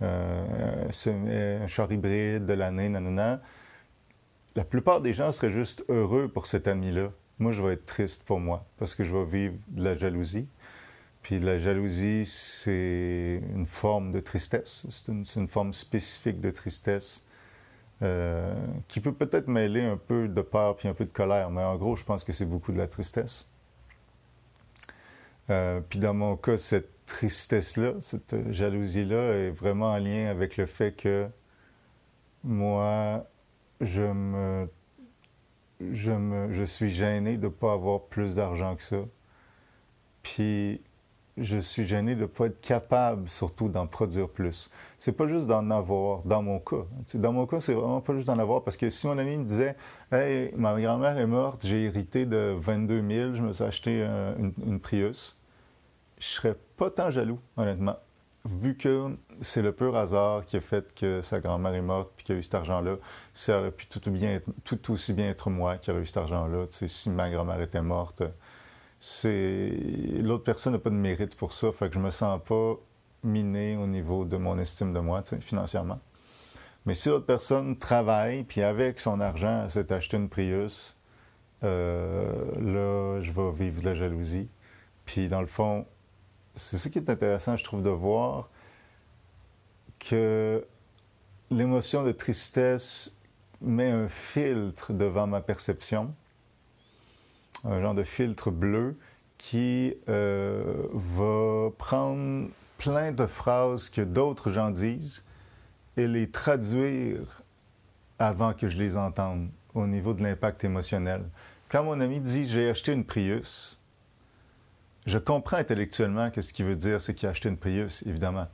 un 0.00 1.66
char 1.68 1.92
hybride 1.92 2.44
de 2.44 2.52
l'année, 2.52 2.88
nanana 2.88 3.40
la 4.54 4.64
plupart 4.64 5.00
des 5.00 5.14
gens 5.14 5.32
seraient 5.32 5.52
juste 5.52 5.84
heureux 5.88 6.28
pour 6.28 6.46
cet 6.46 6.68
ami-là. 6.68 7.10
Moi, 7.38 7.52
je 7.52 7.62
vais 7.62 7.74
être 7.74 7.86
triste 7.86 8.22
pour 8.24 8.40
moi 8.40 8.66
parce 8.78 8.94
que 8.94 9.04
je 9.04 9.14
vais 9.16 9.24
vivre 9.24 9.54
de 9.68 9.82
la 9.82 9.96
jalousie. 9.96 10.46
Puis 11.22 11.38
la 11.38 11.58
jalousie, 11.58 12.26
c'est 12.26 13.40
une 13.54 13.66
forme 13.66 14.12
de 14.12 14.20
tristesse. 14.20 14.86
C'est 14.90 15.10
une, 15.10 15.48
forme 15.48 15.72
spécifique 15.72 16.40
de 16.40 16.50
tristesse 16.50 17.24
euh, 18.02 18.54
qui 18.88 19.00
peut 19.00 19.12
peut-être 19.12 19.46
mêler 19.46 19.82
un 19.82 19.96
peu 19.96 20.28
de 20.28 20.40
peur 20.40 20.76
puis 20.76 20.88
un 20.88 20.94
peu 20.94 21.04
de 21.04 21.10
colère, 21.10 21.50
mais 21.50 21.62
en 21.62 21.76
gros, 21.76 21.96
je 21.96 22.04
pense 22.04 22.24
que 22.24 22.32
c'est 22.32 22.46
beaucoup 22.46 22.72
de 22.72 22.78
la 22.78 22.88
tristesse. 22.88 23.52
Euh, 25.50 25.80
puis 25.88 25.98
dans 25.98 26.14
mon 26.14 26.36
cas, 26.36 26.56
cette 26.56 27.04
tristesse-là, 27.06 27.94
cette 28.00 28.50
jalousie-là 28.52 29.34
est 29.34 29.50
vraiment 29.50 29.92
en 29.92 29.98
lien 29.98 30.28
avec 30.28 30.56
le 30.56 30.66
fait 30.66 30.92
que 30.92 31.28
moi, 32.42 33.24
je 33.80 34.02
me, 34.02 34.68
je 35.80 36.12
me, 36.12 36.52
je 36.52 36.64
suis 36.64 36.90
gêné 36.90 37.36
de 37.36 37.46
ne 37.46 37.52
pas 37.52 37.72
avoir 37.72 38.02
plus 38.06 38.34
d'argent 38.34 38.76
que 38.76 38.82
ça. 38.82 39.04
Puis, 40.22 40.80
je 41.36 41.58
suis 41.58 41.86
gêné 41.86 42.14
de 42.14 42.22
ne 42.22 42.26
pas 42.26 42.46
être 42.46 42.60
capable, 42.60 43.28
surtout, 43.28 43.68
d'en 43.68 43.86
produire 43.86 44.28
plus. 44.28 44.70
C'est 44.98 45.12
pas 45.12 45.26
juste 45.26 45.46
d'en 45.46 45.70
avoir, 45.70 46.22
dans 46.24 46.42
mon 46.42 46.58
cas. 46.58 46.84
Dans 47.14 47.32
mon 47.32 47.46
cas, 47.46 47.60
c'est 47.60 47.74
vraiment 47.74 48.00
pas 48.00 48.14
juste 48.14 48.26
d'en 48.26 48.38
avoir, 48.38 48.62
parce 48.62 48.76
que 48.76 48.90
si 48.90 49.06
mon 49.06 49.18
ami 49.18 49.36
me 49.36 49.44
disait 49.44 49.76
Hey, 50.10 50.52
ma 50.56 50.78
grand-mère 50.80 51.18
est 51.18 51.26
morte, 51.26 51.66
j'ai 51.66 51.84
hérité 51.84 52.26
de 52.26 52.54
22 52.58 53.08
000, 53.08 53.34
je 53.34 53.42
me 53.42 53.52
suis 53.52 53.64
acheté 53.64 54.02
une, 54.02 54.52
une 54.66 54.80
Prius, 54.80 55.40
je 56.18 56.26
serais 56.26 56.56
pas 56.76 56.90
tant 56.90 57.10
jaloux, 57.10 57.38
honnêtement 57.56 57.96
vu 58.44 58.76
que 58.76 59.16
c'est 59.40 59.62
le 59.62 59.72
pur 59.72 59.96
hasard 59.96 60.44
qui 60.44 60.56
a 60.56 60.60
fait 60.60 60.92
que 60.94 61.22
sa 61.22 61.40
grand-mère 61.40 61.74
est 61.74 61.82
morte 61.82 62.12
puis 62.16 62.24
qu'il 62.24 62.34
a 62.34 62.38
eu 62.38 62.42
cet 62.42 62.54
argent-là, 62.54 62.96
ça 63.34 63.60
aurait 63.60 63.70
pu 63.70 63.86
tout, 63.86 64.10
bien 64.10 64.40
tout 64.64 64.92
aussi 64.92 65.12
bien 65.12 65.28
être 65.28 65.50
moi 65.50 65.78
qui 65.78 65.90
aurait 65.90 66.00
eu 66.00 66.06
cet 66.06 66.16
argent-là. 66.16 66.66
Si 66.70 67.10
ma 67.10 67.30
grand-mère 67.30 67.60
était 67.60 67.82
morte, 67.82 68.22
c'est 69.04 69.72
l'autre 70.20 70.44
personne 70.44 70.74
n'a 70.74 70.78
pas 70.78 70.88
de 70.88 70.94
mérite 70.94 71.34
pour 71.34 71.54
ça, 71.54 71.72
fait 71.72 71.88
que 71.88 71.94
je 71.94 71.98
me 71.98 72.12
sens 72.12 72.40
pas 72.46 72.76
miné 73.24 73.76
au 73.76 73.88
niveau 73.88 74.24
de 74.24 74.36
mon 74.36 74.56
estime 74.60 74.92
de 74.92 75.00
moi, 75.00 75.24
financièrement. 75.40 75.98
Mais 76.86 76.94
si 76.94 77.08
l'autre 77.08 77.26
personne 77.26 77.76
travaille 77.76 78.44
puis 78.44 78.62
avec 78.62 79.00
son 79.00 79.20
argent 79.20 79.68
s'est 79.68 79.92
acheté 79.92 80.18
une 80.18 80.28
Prius, 80.28 81.00
euh, 81.64 82.44
là, 82.60 83.20
je 83.20 83.32
vais 83.32 83.50
vivre 83.50 83.80
de 83.80 83.86
la 83.86 83.96
jalousie. 83.96 84.48
Puis 85.04 85.26
dans 85.26 85.40
le 85.40 85.48
fond, 85.48 85.84
c'est 86.54 86.78
ce 86.78 86.88
qui 86.88 86.98
est 86.98 87.10
intéressant, 87.10 87.56
je 87.56 87.64
trouve, 87.64 87.82
de 87.82 87.90
voir 87.90 88.50
que 89.98 90.64
l'émotion 91.50 92.04
de 92.04 92.12
tristesse 92.12 93.18
met 93.60 93.90
un 93.90 94.08
filtre 94.08 94.92
devant 94.92 95.26
ma 95.26 95.40
perception, 95.40 96.14
un 97.64 97.80
genre 97.80 97.94
de 97.94 98.02
filtre 98.02 98.50
bleu 98.50 98.96
qui 99.38 99.94
euh, 100.08 100.86
va 100.92 101.70
prendre 101.78 102.48
plein 102.78 103.12
de 103.12 103.26
phrases 103.26 103.88
que 103.88 104.02
d'autres 104.02 104.50
gens 104.50 104.70
disent 104.70 105.24
et 105.96 106.06
les 106.06 106.30
traduire 106.30 107.42
avant 108.18 108.54
que 108.54 108.68
je 108.68 108.78
les 108.78 108.96
entende 108.96 109.48
au 109.74 109.86
niveau 109.86 110.14
de 110.14 110.22
l'impact 110.22 110.64
émotionnel. 110.64 111.22
Quand 111.68 111.84
mon 111.84 112.00
ami 112.00 112.20
dit 112.20 112.46
j'ai 112.46 112.70
acheté 112.70 112.92
une 112.92 113.04
Prius, 113.04 113.80
je 115.06 115.18
comprends 115.18 115.56
intellectuellement 115.56 116.30
que 116.30 116.42
ce 116.42 116.52
qu'il 116.52 116.66
veut 116.66 116.76
dire, 116.76 117.00
c'est 117.00 117.14
qu'il 117.14 117.28
a 117.28 117.30
acheté 117.32 117.48
une 117.48 117.56
Prius, 117.56 118.04
évidemment. 118.06 118.46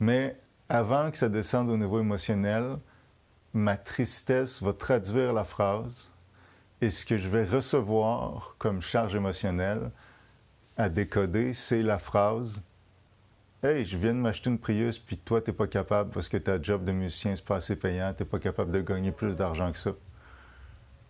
Mais 0.00 0.36
avant 0.68 1.10
que 1.10 1.18
ça 1.18 1.28
descende 1.28 1.68
au 1.68 1.76
niveau 1.76 2.00
émotionnel, 2.00 2.78
ma 3.52 3.76
tristesse 3.76 4.62
va 4.62 4.72
traduire 4.72 5.32
la 5.32 5.44
phrase 5.44 6.13
et 6.80 6.90
ce 6.90 7.06
que 7.06 7.16
je 7.16 7.28
vais 7.28 7.44
recevoir 7.44 8.56
comme 8.58 8.82
charge 8.82 9.14
émotionnelle 9.14 9.90
à 10.76 10.88
décoder, 10.88 11.54
c'est 11.54 11.82
la 11.82 11.98
phrase 11.98 12.62
Hey, 13.62 13.86
je 13.86 13.96
viens 13.96 14.12
de 14.12 14.18
m'acheter 14.18 14.50
une 14.50 14.58
Prius, 14.58 14.98
puis 14.98 15.16
toi, 15.16 15.40
tu 15.40 15.50
n'es 15.50 15.56
pas 15.56 15.66
capable 15.66 16.10
parce 16.10 16.28
que 16.28 16.36
ta 16.36 16.60
job 16.60 16.84
de 16.84 16.92
musicien, 16.92 17.34
c'est 17.34 17.44
pas 17.46 17.56
assez 17.56 17.76
payant, 17.76 18.12
tu 18.12 18.22
n'es 18.22 18.28
pas 18.28 18.38
capable 18.38 18.70
de 18.72 18.82
gagner 18.82 19.10
plus 19.10 19.36
d'argent 19.36 19.72
que 19.72 19.78
ça. 19.78 19.92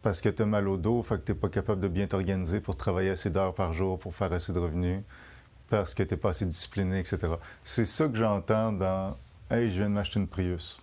Parce 0.03 0.21
que 0.21 0.29
tu 0.29 0.43
as 0.43 0.47
mal 0.47 0.69
au 0.69 0.77
dos, 0.77 1.03
fait 1.03 1.17
que 1.17 1.25
tu 1.25 1.33
n'es 1.33 1.39
pas 1.39 1.49
capable 1.49 1.81
de 1.81 1.89
bien 1.89 2.07
t'organiser 2.07 2.61
pour 2.61 2.77
travailler 2.77 3.11
assez 3.11 3.29
d'heures 3.29 3.55
par 3.55 3.73
jour, 3.73 3.99
pour 3.99 4.15
faire 4.15 4.33
assez 4.33 4.53
de 4.53 4.61
revenus, 4.61 5.03
parce 5.69 5.95
que 5.95 6.05
tu 6.05 6.15
n'es 6.15 6.17
pas 6.17 6.29
assez 6.29 6.47
discipliné, 6.47 7.01
etc. 7.01 7.19
C'est 7.65 7.87
ça 7.87 8.07
que 8.07 8.17
j'entends 8.17 8.71
dans 8.73 9.17
Hey, 9.51 9.71
je 9.71 9.79
viens 9.79 9.89
de 9.89 9.95
m'acheter 9.95 10.21
une 10.21 10.29
Prius. 10.29 10.81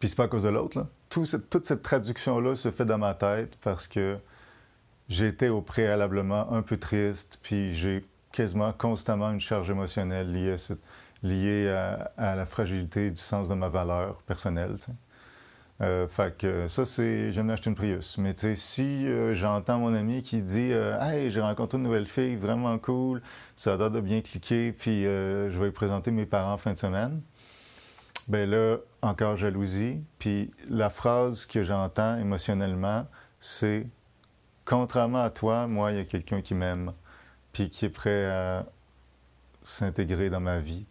Puis 0.00 0.08
c'est 0.08 0.16
pas 0.16 0.24
à 0.24 0.28
cause 0.28 0.44
de 0.44 0.48
l'autre, 0.48 0.78
là. 0.78 0.86
Toute 1.08 1.66
cette 1.66 1.82
traduction-là 1.82 2.56
se 2.56 2.70
fait 2.70 2.84
dans 2.84 2.98
ma 2.98 3.14
tête 3.14 3.56
parce 3.62 3.86
que 3.88 4.18
j'étais 5.08 5.48
au 5.48 5.60
préalablement 5.60 6.52
un 6.52 6.62
peu 6.62 6.76
triste, 6.76 7.38
puis 7.42 7.74
j'ai 7.74 8.04
quasiment 8.32 8.72
constamment 8.72 9.30
une 9.30 9.40
charge 9.40 9.70
émotionnelle 9.70 10.32
liée 11.22 11.68
à, 11.68 12.36
la 12.36 12.46
fragilité 12.46 13.10
du 13.10 13.16
sens 13.16 13.48
de 13.48 13.54
ma 13.54 13.68
valeur 13.68 14.22
personnelle. 14.22 14.76
Euh, 15.80 16.08
fait 16.08 16.36
que 16.36 16.66
ça, 16.66 16.86
c'est. 16.86 17.32
J'aime 17.32 17.50
acheter 17.50 17.70
une 17.70 17.76
Prius. 17.76 18.18
Mais 18.18 18.34
si 18.56 19.06
euh, 19.06 19.32
j'entends 19.34 19.78
mon 19.78 19.94
ami 19.94 20.24
qui 20.24 20.42
dit 20.42 20.72
euh, 20.72 21.00
Hey, 21.00 21.30
j'ai 21.30 21.40
rencontré 21.40 21.78
une 21.78 21.84
nouvelle 21.84 22.08
fille, 22.08 22.34
vraiment 22.34 22.76
cool, 22.78 23.22
ça 23.54 23.74
a 23.74 23.88
de 23.88 24.00
bien 24.00 24.20
cliquer, 24.20 24.72
puis 24.72 25.04
je 25.04 25.56
vais 25.56 25.66
lui 25.66 25.72
présenter 25.72 26.10
mes 26.10 26.26
parents 26.26 26.54
en 26.54 26.58
fin 26.58 26.72
de 26.72 26.78
semaine. 26.78 27.20
Ben 28.26 28.50
là, 28.50 28.78
encore 29.02 29.36
jalousie. 29.36 30.00
Puis 30.18 30.50
la 30.68 30.90
phrase 30.90 31.46
que 31.46 31.62
j'entends 31.62 32.18
émotionnellement, 32.18 33.06
c'est 33.40 33.86
Contrairement 34.68 35.22
à 35.22 35.30
toi, 35.30 35.66
moi, 35.66 35.92
il 35.92 35.96
y 35.96 36.00
a 36.00 36.04
quelqu'un 36.04 36.42
qui 36.42 36.54
m'aime 36.54 36.92
puis 37.54 37.70
qui 37.70 37.86
est 37.86 37.88
prêt 37.88 38.26
à 38.26 38.66
s'intégrer 39.62 40.28
dans 40.28 40.40
ma 40.40 40.58
vie, 40.58 40.84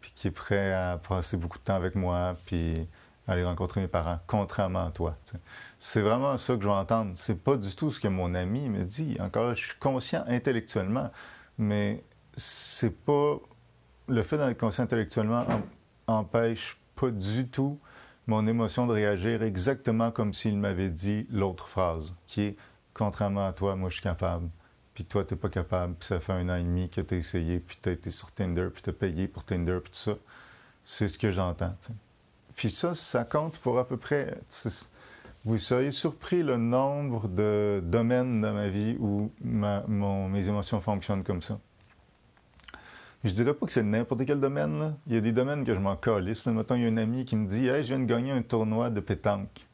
puis 0.00 0.12
qui 0.14 0.28
est 0.28 0.30
prêt 0.30 0.72
à 0.72 0.98
passer 0.98 1.36
beaucoup 1.36 1.58
de 1.58 1.64
temps 1.64 1.74
avec 1.74 1.96
moi, 1.96 2.36
puis 2.46 2.86
aller 3.26 3.44
rencontrer 3.44 3.80
mes 3.80 3.88
parents, 3.88 4.20
contrairement 4.28 4.86
à 4.86 4.90
toi. 4.92 5.16
C'est 5.80 6.02
vraiment 6.02 6.36
ça 6.36 6.54
que 6.54 6.62
je 6.62 6.68
vais 6.68 6.72
entendre. 6.72 7.14
C'est 7.16 7.42
pas 7.42 7.56
du 7.56 7.74
tout 7.74 7.90
ce 7.90 7.98
que 7.98 8.06
mon 8.06 8.32
ami 8.32 8.68
me 8.68 8.84
dit. 8.84 9.16
Encore, 9.18 9.56
je 9.56 9.64
suis 9.64 9.78
conscient 9.80 10.22
intellectuellement, 10.28 11.10
mais 11.58 12.04
c'est 12.36 12.96
pas 12.96 13.40
le 14.06 14.22
fait 14.22 14.38
d'être 14.38 14.56
conscient 14.56 14.84
intellectuellement 14.84 15.44
empêche 16.06 16.78
pas 16.96 17.10
du 17.10 17.48
tout 17.48 17.78
mon 18.26 18.46
émotion 18.46 18.86
de 18.86 18.92
réagir 18.92 19.42
exactement 19.42 20.10
comme 20.10 20.32
s'il 20.32 20.56
m'avait 20.56 20.88
dit 20.88 21.26
l'autre 21.30 21.68
phrase, 21.68 22.16
qui 22.26 22.40
est 22.42 22.56
contrairement 22.94 23.46
à 23.46 23.52
toi, 23.52 23.76
moi 23.76 23.90
je 23.90 23.94
suis 23.94 24.02
capable 24.02 24.48
puis 24.94 25.04
toi, 25.04 25.24
tu 25.24 25.34
n'es 25.34 25.40
pas 25.40 25.48
capable, 25.48 25.94
puis 25.94 26.06
ça 26.06 26.20
fait 26.20 26.32
un 26.32 26.48
an 26.48 26.54
et 26.54 26.62
demi 26.62 26.88
que 26.88 27.00
tu 27.00 27.14
as 27.14 27.18
essayé, 27.18 27.58
puis 27.58 27.76
tu 27.82 27.88
as 27.88 27.92
été 27.92 28.10
sur 28.10 28.30
Tinder, 28.30 28.68
puis 28.72 28.80
tu 28.82 28.90
as 28.90 28.92
payé 28.92 29.26
pour 29.26 29.44
Tinder, 29.44 29.78
puis 29.82 29.90
tout 29.90 29.98
ça. 29.98 30.16
C'est 30.84 31.08
ce 31.08 31.18
que 31.18 31.30
j'entends. 31.30 31.74
Puis 32.54 32.70
ça, 32.70 32.94
ça 32.94 33.24
compte 33.24 33.58
pour 33.58 33.78
à 33.78 33.88
peu 33.88 33.96
près. 33.96 34.38
Vous 35.44 35.58
seriez 35.58 35.90
surpris 35.90 36.42
le 36.42 36.56
nombre 36.56 37.28
de 37.28 37.82
domaines 37.84 38.40
dans 38.40 38.54
ma 38.54 38.68
vie 38.68 38.96
où 39.00 39.32
mes 39.40 40.48
émotions 40.48 40.80
fonctionnent 40.80 41.24
comme 41.24 41.42
ça. 41.42 41.58
Je 43.24 43.30
dirais 43.30 43.54
pas 43.54 43.64
que 43.64 43.72
c'est 43.72 43.82
n'importe 43.82 44.26
quel 44.26 44.38
domaine. 44.38 44.96
Il 45.06 45.14
y 45.14 45.16
a 45.16 45.20
des 45.22 45.32
domaines 45.32 45.64
que 45.64 45.74
je 45.74 45.80
m'en 45.80 45.96
calisse. 45.96 46.44
Mettons, 46.44 46.74
il 46.74 46.82
y 46.82 46.84
a 46.84 46.88
un 46.88 46.98
ami 46.98 47.24
qui 47.24 47.36
me 47.36 47.48
dit 47.48 47.68
Hey, 47.68 47.82
je 47.82 47.88
viens 47.88 47.98
de 47.98 48.04
gagner 48.04 48.32
un 48.32 48.42
tournoi 48.42 48.90
de 48.90 49.00
pétanque. 49.00 49.66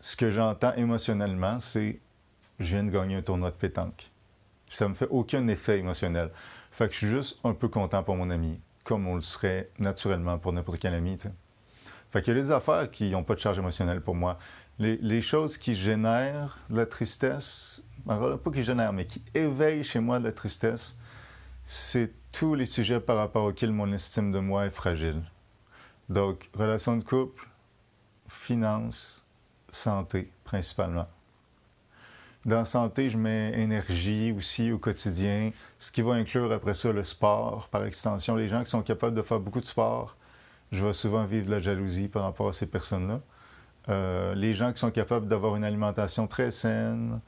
Ce 0.00 0.16
que 0.16 0.30
j'entends 0.30 0.74
émotionnellement, 0.74 1.60
c'est 1.60 2.00
je 2.58 2.76
viens 2.76 2.84
de 2.84 2.90
gagner 2.90 3.16
un 3.16 3.22
tournoi 3.22 3.50
de 3.50 3.56
pétanque. 3.56 4.10
Ça 4.68 4.88
me 4.88 4.94
fait 4.94 5.08
aucun 5.10 5.46
effet 5.48 5.78
émotionnel. 5.78 6.30
Fait 6.70 6.88
que 6.88 6.94
je 6.94 6.98
suis 6.98 7.08
juste 7.08 7.40
un 7.44 7.52
peu 7.52 7.68
content 7.68 8.02
pour 8.02 8.16
mon 8.16 8.30
ami, 8.30 8.58
comme 8.84 9.06
on 9.06 9.16
le 9.16 9.20
serait 9.20 9.70
naturellement 9.78 10.38
pour 10.38 10.52
n'importe 10.52 10.78
quel 10.78 10.94
ami. 10.94 11.18
Fait 12.10 12.22
qu'il 12.22 12.34
y 12.34 12.38
a 12.38 12.40
des 12.40 12.50
affaires 12.50 12.90
qui 12.90 13.10
n'ont 13.10 13.22
pas 13.22 13.34
de 13.34 13.40
charge 13.40 13.58
émotionnelle 13.58 14.00
pour 14.00 14.14
moi. 14.14 14.38
Les, 14.78 15.22
choses 15.22 15.58
qui 15.58 15.74
génèrent 15.74 16.58
de 16.70 16.78
la 16.78 16.86
tristesse, 16.86 17.84
pas 18.06 18.38
qui 18.52 18.62
génèrent, 18.62 18.92
mais 18.92 19.04
qui 19.04 19.22
éveillent 19.34 19.84
chez 19.84 20.00
moi 20.00 20.18
de 20.18 20.24
la 20.24 20.32
tristesse, 20.32 20.98
c'est 21.64 22.12
tous 22.32 22.54
les 22.54 22.66
sujets 22.66 23.00
par 23.00 23.16
rapport 23.16 23.44
auxquels 23.44 23.72
mon 23.72 23.92
estime 23.92 24.32
de 24.32 24.38
moi 24.38 24.66
est 24.66 24.70
fragile. 24.70 25.22
Donc, 26.08 26.50
relation 26.54 26.96
de 26.96 27.04
couple, 27.04 27.48
finances, 28.28 29.24
santé, 29.70 30.30
principalement. 30.44 31.06
Dans 32.44 32.66
santé, 32.66 33.08
je 33.08 33.16
mets 33.16 33.58
énergie 33.58 34.34
aussi 34.36 34.70
au 34.70 34.78
quotidien, 34.78 35.50
ce 35.78 35.90
qui 35.90 36.02
va 36.02 36.12
inclure 36.12 36.52
après 36.52 36.74
ça 36.74 36.92
le 36.92 37.02
sport. 37.02 37.68
Par 37.68 37.84
extension, 37.86 38.36
les 38.36 38.48
gens 38.50 38.62
qui 38.62 38.70
sont 38.70 38.82
capables 38.82 39.14
de 39.14 39.22
faire 39.22 39.40
beaucoup 39.40 39.60
de 39.60 39.64
sport, 39.64 40.16
je 40.70 40.84
vais 40.84 40.92
souvent 40.92 41.24
vivre 41.24 41.46
de 41.46 41.50
la 41.52 41.60
jalousie 41.60 42.08
par 42.08 42.24
rapport 42.24 42.48
à 42.48 42.52
ces 42.52 42.66
personnes-là. 42.66 43.20
Euh, 43.88 44.34
les 44.34 44.52
gens 44.52 44.72
qui 44.72 44.80
sont 44.80 44.90
capables 44.90 45.26
d'avoir 45.26 45.56
une 45.56 45.64
alimentation 45.64 46.26
très 46.26 46.50
saine, 46.50 47.20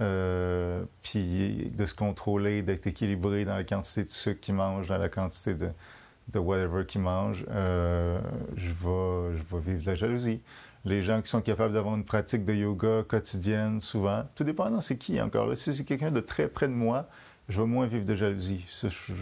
euh, 0.00 0.82
puis 1.02 1.70
de 1.76 1.86
se 1.86 1.94
contrôler, 1.94 2.62
d'être 2.62 2.86
équilibré 2.86 3.44
dans 3.44 3.54
la 3.54 3.64
quantité 3.64 4.04
de 4.04 4.10
sucre 4.10 4.40
qu'ils 4.40 4.54
mangent, 4.54 4.88
dans 4.88 4.98
la 4.98 5.08
quantité 5.08 5.54
de, 5.54 6.38
whatever 6.38 6.86
qu'ils 6.86 7.02
mangent, 7.02 7.44
euh, 7.50 8.20
je, 8.56 8.70
vais, 8.70 9.60
vivre 9.60 9.82
de 9.82 9.86
la 9.86 9.94
jalousie 9.94 10.40
les 10.84 11.02
gens 11.02 11.20
qui 11.20 11.28
sont 11.28 11.42
capables 11.42 11.74
d'avoir 11.74 11.94
une 11.94 12.04
pratique 12.04 12.44
de 12.44 12.54
yoga 12.54 13.02
quotidienne, 13.06 13.80
souvent. 13.80 14.24
Tout 14.34 14.44
dépendant, 14.44 14.80
c'est 14.80 14.96
qui 14.96 15.20
encore. 15.20 15.54
Si 15.56 15.74
c'est 15.74 15.84
quelqu'un 15.84 16.10
de 16.10 16.20
très 16.20 16.48
près 16.48 16.68
de 16.68 16.72
moi, 16.72 17.06
je 17.48 17.60
vais 17.60 17.66
moins 17.66 17.86
vivre 17.86 18.06
de 18.06 18.14
jalousie. 18.14 18.64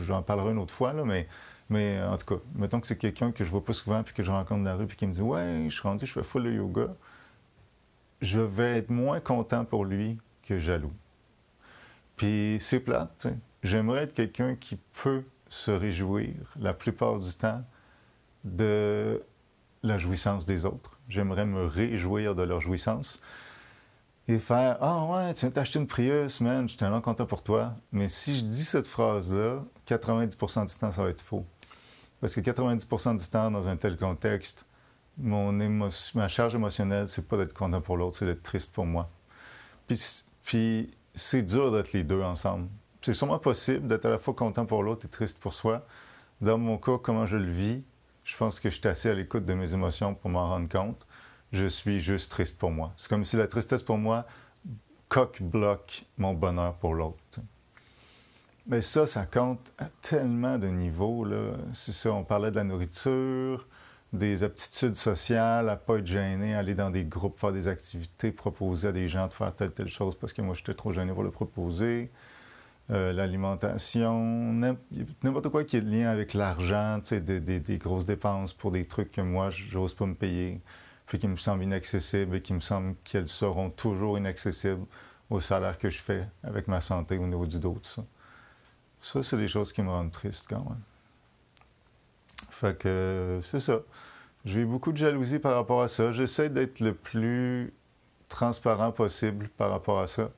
J'en 0.06 0.23
parlerai 0.23 0.52
une 0.52 0.58
autre 0.58 0.75
fois, 0.75 0.92
là, 0.92 1.04
mais, 1.04 1.26
mais 1.68 2.00
en 2.02 2.16
tout 2.16 2.37
cas, 2.37 2.42
mettons 2.54 2.80
que 2.80 2.87
c'est 2.87 2.97
quelqu'un 2.99 3.32
que 3.32 3.44
je 3.44 3.50
vois 3.50 3.64
pas 3.64 3.73
souvent, 3.73 4.02
puis 4.02 4.14
que 4.14 4.23
je 4.23 4.30
rencontre 4.30 4.62
dans 4.62 4.70
la 4.70 4.76
rue, 4.76 4.87
puis 4.87 4.97
qui 4.97 5.06
me 5.06 5.12
dit 5.12 5.23
Ouais, 5.23 5.64
je 5.68 5.75
suis 5.75 5.82
rendu, 5.82 6.06
je 6.06 6.12
fais 6.12 6.23
full 6.23 6.44
de 6.44 6.52
yoga. 6.52 6.94
Je 8.20 8.40
vais 8.40 8.78
être 8.78 8.90
moins 8.90 9.20
content 9.20 9.64
pour 9.64 9.85
lui 9.85 10.18
jaloux. 10.57 10.93
Puis 12.17 12.59
c'est 12.61 12.81
plate, 12.81 13.28
J'aimerais 13.62 14.05
être 14.05 14.14
quelqu'un 14.14 14.55
qui 14.55 14.78
peut 15.02 15.25
se 15.49 15.71
réjouir 15.73 16.33
la 16.61 16.73
plupart 16.73 17.19
du 17.19 17.33
temps 17.33 17.64
de 18.45 19.21
la 19.83 19.99
jouissance 19.99 20.47
des 20.47 20.64
autres 20.64 20.99
J'aimerais 21.09 21.47
me 21.47 21.64
réjouir 21.64 22.35
de 22.35 22.43
leur 22.43 22.61
jouissance 22.61 23.21
et 24.28 24.38
faire 24.38 24.76
Ah 24.81 25.05
ouais, 25.05 25.35
tu 25.35 25.40
viens 25.40 25.50
t'acheter 25.50 25.78
une 25.78 25.87
Prius, 25.87 26.40
man, 26.40 26.64
je 26.64 26.69
suis 26.69 26.78
tellement 26.78 27.00
content 27.00 27.25
pour 27.25 27.43
toi. 27.43 27.75
Mais 27.93 28.09
si 28.09 28.38
je 28.38 28.45
dis 28.45 28.64
cette 28.64 28.87
phrase-là, 28.87 29.64
90% 29.88 30.67
du 30.67 30.75
temps, 30.75 30.93
ça 30.93 31.02
va 31.02 31.09
être 31.09 31.23
faux. 31.23 31.47
Parce 32.21 32.35
que 32.35 32.40
90% 32.40 33.19
du 33.19 33.26
temps, 33.26 33.50
dans 33.50 33.69
un 33.69 33.76
tel 33.76 33.97
contexte, 33.97 34.67
mon 35.17 35.52
ma 36.14 36.28
charge 36.28 36.55
émotionnelle, 36.55 37.09
c'est 37.09 37.26
pas 37.26 37.38
d'être 37.38 37.55
content 37.55 37.81
pour 37.81 37.97
l'autre, 37.97 38.19
c'est 38.19 38.26
d'être 38.26 38.43
triste 38.43 38.73
pour 38.73 38.85
moi. 38.85 39.09
Puis, 39.87 40.25
puis 40.49 40.90
c'est 41.14 41.43
dur 41.43 41.71
d'être 41.71 41.93
les 41.93 42.05
deux 42.05 42.23
ensemble. 42.23 42.71
C'est 43.02 43.12
sûrement 43.12 43.38
possible 43.38 43.87
d'être 43.87 44.07
à 44.07 44.09
la 44.09 44.19
fois 44.19 44.33
content 44.33 44.64
pour 44.64 44.83
l'autre 44.83 45.05
et 45.05 45.09
triste 45.11 45.38
pour 45.38 45.52
soi. 45.52 45.87
Dans 46.40 46.57
mon 46.57 46.78
cas, 46.78 46.97
comment 46.97 47.26
je 47.26 47.37
le 47.37 47.50
vis, 47.50 47.83
je 48.25 48.35
pense 48.35 48.59
que 48.59 48.71
je 48.71 48.76
suis 48.76 48.88
assez 48.88 49.11
à 49.11 49.14
l'écoute 49.14 49.45
de 49.45 49.52
mes 49.52 49.75
émotions 49.75 50.14
pour 50.14 50.31
m'en 50.31 50.49
rendre 50.49 50.67
compte. 50.71 51.07
Je 51.52 51.67
suis 51.67 52.00
juste 52.00 52.31
triste 52.31 52.57
pour 52.57 52.71
moi. 52.71 52.95
C'est 52.97 53.11
comme 53.11 53.26
si 53.26 53.37
la 53.37 53.47
tristesse 53.47 53.83
pour 53.83 53.99
moi 53.99 54.25
coque-bloque 55.11 56.07
mon 56.17 56.33
bonheur 56.33 56.73
pour 56.76 56.95
l'autre. 56.95 57.40
Mais 58.67 58.81
ça, 58.81 59.07
ça 59.07 59.26
compte 59.26 59.71
à 59.76 59.90
tellement 60.00 60.57
de 60.57 60.69
niveaux. 60.69 61.26
C'est 61.75 61.93
ça, 61.93 62.11
on 62.11 62.25
parlait 62.25 62.50
de 62.50 62.57
la 62.57 62.64
nourriture, 62.64 63.67
des 64.12 64.43
aptitudes 64.43 64.97
sociales, 64.97 65.69
à 65.69 65.77
pas 65.77 65.99
être 65.99 66.07
gêné, 66.07 66.55
aller 66.55 66.75
dans 66.75 66.91
des 66.91 67.05
groupes, 67.05 67.38
faire 67.38 67.53
des 67.53 67.69
activités, 67.69 68.33
proposer 68.33 68.88
à 68.88 68.93
des 68.93 69.09
gens 69.09 69.27
de 69.29 69.35
faire 69.35 69.55
telle 69.55 69.73
telle 69.73 69.88
chose 69.88 70.17
parce 70.19 70.33
que 70.33 70.43
moi 70.43 70.55
j'étais 70.55 70.75
trop 70.75 70.93
gêné 70.93 71.12
pour 71.12 71.23
le 71.25 71.31
proposer. 71.31 72.11
euh, 72.91 73.12
l'alimentation, 73.12 74.53
n'importe 75.23 75.49
quoi 75.50 75.65
qui 75.65 75.77
est 75.77 75.81
lien 75.83 76.09
avec 76.11 76.35
l'argent, 76.35 77.00
des, 77.11 77.41
des, 77.41 77.61
des, 77.61 77.79
grosses 77.79 78.07
dépenses 78.07 78.55
pour 78.55 78.71
des 78.73 78.87
trucs 78.87 79.12
que 79.12 79.21
moi, 79.21 79.50
j'ose 79.50 79.95
pas 79.95 80.07
me 80.07 80.15
payer, 80.15 80.61
puis 81.07 81.19
qui 81.19 81.29
me 81.29 81.37
semblent 81.37 81.65
inaccessibles 81.65 82.37
et 82.37 82.43
qui 82.43 82.55
me 82.55 82.61
semblent 82.61 82.97
qu'elles 83.05 83.29
seront 83.29 83.71
toujours 83.71 84.17
inaccessibles 84.19 84.87
au 85.31 85.41
salaire 85.41 85.79
que 85.79 85.91
je 85.91 85.99
fais 86.00 86.27
avec 86.43 86.69
ma 86.69 86.81
santé 86.81 87.19
au 87.19 87.27
niveau 87.27 87.47
du 87.47 87.59
dos, 87.59 87.79
tout 87.83 87.91
ça. 87.91 88.05
Ça, 89.00 89.23
c'est 89.23 89.37
des 89.38 89.49
choses 89.49 89.73
qui 89.73 89.83
me 89.83 89.91
rendent 89.91 90.12
triste 90.12 90.47
quand 90.49 90.65
même. 90.65 90.83
Fait 92.59 92.77
que 92.77 93.38
c'est 93.45 93.61
ça. 93.61 93.83
J'ai 94.45 94.62
eu 94.62 94.67
beaucoup 94.67 94.91
de 94.91 94.97
jalousie 94.97 95.38
par 95.38 95.55
rapport 95.55 95.81
à 95.81 95.87
ça. 95.87 96.11
J'essaie 96.11 96.50
d'être 96.50 96.81
le 96.81 96.93
plus 96.93 97.73
transparent 98.29 98.91
possible 98.91 99.49
par 99.57 99.71
rapport 99.71 100.00
à 100.00 100.09
ça. 100.09 100.31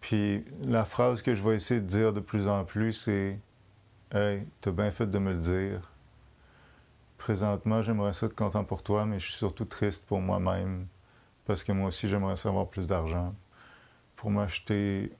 Puis 0.00 0.42
la 0.62 0.86
phrase 0.86 1.20
que 1.20 1.34
je 1.34 1.42
vais 1.42 1.56
essayer 1.56 1.82
de 1.82 1.86
dire 1.86 2.14
de 2.14 2.20
plus 2.20 2.48
en 2.48 2.64
plus, 2.64 2.94
c'est 2.94 3.38
Hey, 4.10 4.46
t'as 4.62 4.70
bien 4.70 4.90
fait 4.90 5.06
de 5.06 5.18
me 5.18 5.34
le 5.34 5.40
dire. 5.40 5.92
Présentement, 7.18 7.82
j'aimerais 7.82 8.14
ça 8.14 8.24
être 8.24 8.34
content 8.34 8.64
pour 8.64 8.82
toi, 8.82 9.04
mais 9.04 9.20
je 9.20 9.26
suis 9.26 9.34
surtout 9.34 9.66
triste 9.66 10.06
pour 10.06 10.20
moi-même. 10.20 10.86
Parce 11.44 11.62
que 11.62 11.72
moi 11.72 11.88
aussi, 11.88 12.08
j'aimerais 12.08 12.36
savoir 12.36 12.68
plus 12.68 12.86
d'argent. 12.86 13.34
Pour 14.16 14.30
m'acheter, 14.30 15.12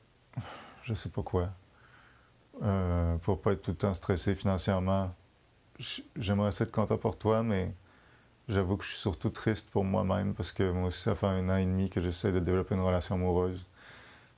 je 0.84 0.94
sais 0.94 1.10
pas 1.10 1.22
quoi. 1.22 1.50
Euh, 2.62 3.16
pour 3.18 3.42
pas 3.42 3.52
être 3.52 3.62
tout 3.62 3.72
le 3.72 3.76
temps 3.76 3.92
stressé 3.92 4.34
financièrement. 4.34 5.14
J'aimerais 6.16 6.50
être 6.50 6.70
content 6.70 6.98
pour 6.98 7.18
toi, 7.18 7.42
mais 7.42 7.74
j'avoue 8.48 8.76
que 8.76 8.84
je 8.84 8.90
suis 8.90 8.98
surtout 8.98 9.30
triste 9.30 9.70
pour 9.70 9.84
moi-même 9.84 10.34
parce 10.34 10.52
que 10.52 10.70
moi 10.70 10.88
aussi, 10.88 11.02
ça 11.02 11.14
fait 11.14 11.26
un 11.26 11.48
an 11.48 11.56
et 11.56 11.64
demi 11.64 11.90
que 11.90 12.00
j'essaie 12.00 12.32
de 12.32 12.40
développer 12.40 12.74
une 12.74 12.82
relation 12.82 13.16
amoureuse. 13.16 13.66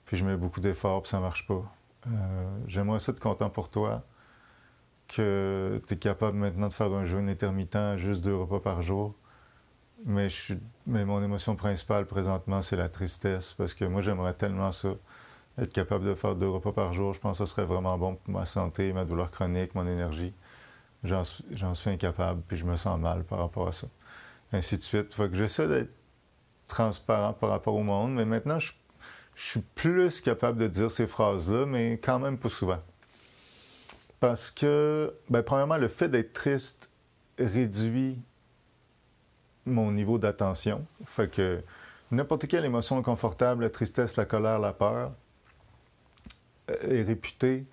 Puis 0.06 0.16
je 0.16 0.24
mets 0.24 0.36
beaucoup 0.36 0.60
d'efforts, 0.60 1.02
puis 1.02 1.10
ça 1.10 1.20
marche 1.20 1.46
pas. 1.46 1.62
Euh, 2.06 2.58
j'aimerais 2.68 2.98
être 2.98 3.20
content 3.20 3.50
pour 3.50 3.70
toi, 3.70 4.04
que 5.08 5.80
tu 5.86 5.94
es 5.94 5.96
capable 5.98 6.36
maintenant 6.38 6.68
de 6.68 6.74
faire 6.74 6.92
un 6.92 7.04
jeûne 7.04 7.28
intermittent, 7.28 7.96
juste 7.96 8.22
deux 8.22 8.34
repas 8.34 8.60
par 8.60 8.82
jour. 8.82 9.14
Mais, 10.04 10.30
je 10.30 10.54
mais 10.86 11.04
mon 11.04 11.22
émotion 11.22 11.56
principale 11.56 12.06
présentement, 12.06 12.62
c'est 12.62 12.76
la 12.76 12.88
tristesse, 12.88 13.54
parce 13.54 13.74
que 13.74 13.84
moi, 13.84 14.02
j'aimerais 14.02 14.34
tellement 14.34 14.72
ça, 14.72 14.90
être 15.58 15.72
capable 15.72 16.04
de 16.06 16.14
faire 16.14 16.36
deux 16.36 16.48
repas 16.48 16.72
par 16.72 16.92
jour. 16.92 17.14
Je 17.14 17.20
pense 17.20 17.38
que 17.38 17.46
ce 17.46 17.52
serait 17.52 17.64
vraiment 17.64 17.96
bon 17.98 18.16
pour 18.16 18.34
ma 18.34 18.46
santé, 18.46 18.92
ma 18.92 19.04
douleur 19.04 19.30
chronique, 19.30 19.74
mon 19.74 19.86
énergie. 19.86 20.34
J'en 21.06 21.74
suis 21.74 21.90
incapable, 21.90 22.42
puis 22.46 22.56
je 22.56 22.64
me 22.64 22.76
sens 22.76 22.98
mal 22.98 23.24
par 23.24 23.38
rapport 23.38 23.68
à 23.68 23.72
ça. 23.72 23.86
Ainsi 24.52 24.76
de 24.78 24.82
suite. 24.82 25.14
Faut 25.14 25.28
que 25.28 25.34
j'essaie 25.34 25.68
d'être 25.68 25.92
transparent 26.68 27.32
par 27.32 27.50
rapport 27.50 27.74
au 27.74 27.82
monde, 27.82 28.14
mais 28.14 28.24
maintenant, 28.24 28.58
je 28.58 28.72
je 29.36 29.44
suis 29.44 29.60
plus 29.60 30.20
capable 30.20 30.58
de 30.58 30.66
dire 30.66 30.90
ces 30.90 31.06
phrases-là, 31.06 31.66
mais 31.66 32.00
quand 32.02 32.18
même 32.18 32.38
pas 32.38 32.48
souvent. 32.48 32.80
Parce 34.18 34.50
que, 34.50 35.14
ben, 35.28 35.42
premièrement, 35.42 35.76
le 35.76 35.88
fait 35.88 36.08
d'être 36.08 36.32
triste 36.32 36.90
réduit 37.38 38.18
mon 39.66 39.92
niveau 39.92 40.18
d'attention. 40.18 40.86
Fait 41.04 41.30
que 41.30 41.62
n'importe 42.10 42.48
quelle 42.48 42.64
émotion 42.64 42.96
inconfortable, 42.96 43.64
la 43.64 43.70
tristesse, 43.70 44.16
la 44.16 44.24
colère, 44.24 44.58
la 44.58 44.72
peur, 44.72 45.12
euh, 46.70 47.00
est 47.00 47.02
réputée 47.02 47.66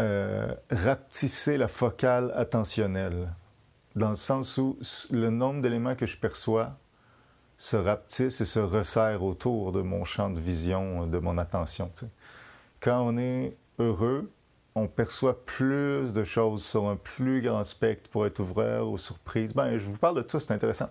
euh, 0.00 0.54
la 0.70 1.68
focale 1.68 2.32
attentionnelle. 2.36 3.32
Dans 3.96 4.10
le 4.10 4.14
sens 4.16 4.58
où 4.58 4.76
le 5.10 5.30
nombre 5.30 5.62
d'éléments 5.62 5.94
que 5.94 6.06
je 6.06 6.16
perçois 6.16 6.72
se 7.58 7.76
rapetisse 7.76 8.40
et 8.40 8.44
se 8.44 8.58
resserre 8.58 9.22
autour 9.22 9.72
de 9.72 9.82
mon 9.82 10.04
champ 10.04 10.30
de 10.30 10.40
vision, 10.40 11.06
de 11.06 11.18
mon 11.18 11.38
attention. 11.38 11.90
Quand 12.80 13.00
on 13.06 13.16
est 13.16 13.56
heureux, 13.78 14.30
on 14.74 14.88
perçoit 14.88 15.44
plus 15.44 16.12
de 16.12 16.24
choses 16.24 16.64
sur 16.64 16.88
un 16.88 16.96
plus 16.96 17.40
grand 17.42 17.64
spectre 17.64 18.10
pour 18.10 18.26
être 18.26 18.40
ouvert 18.40 18.88
aux 18.88 18.98
surprises. 18.98 19.54
Ben, 19.54 19.76
je 19.76 19.84
vous 19.84 19.96
parle 19.96 20.22
de 20.22 20.28
ça, 20.28 20.40
c'est 20.40 20.52
intéressant. 20.52 20.90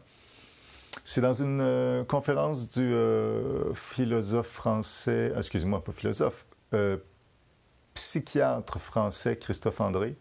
C'est 1.03 1.21
dans 1.21 1.33
une 1.33 1.59
euh, 1.61 2.03
conférence 2.03 2.69
du 2.69 2.93
euh, 2.93 3.73
philosophe 3.73 4.47
français, 4.47 5.33
excusez-moi, 5.35 5.83
pas 5.83 5.91
philosophe, 5.91 6.45
euh, 6.73 6.97
psychiatre 7.93 8.79
français 8.79 9.37
Christophe 9.37 9.81
André, 9.81 10.15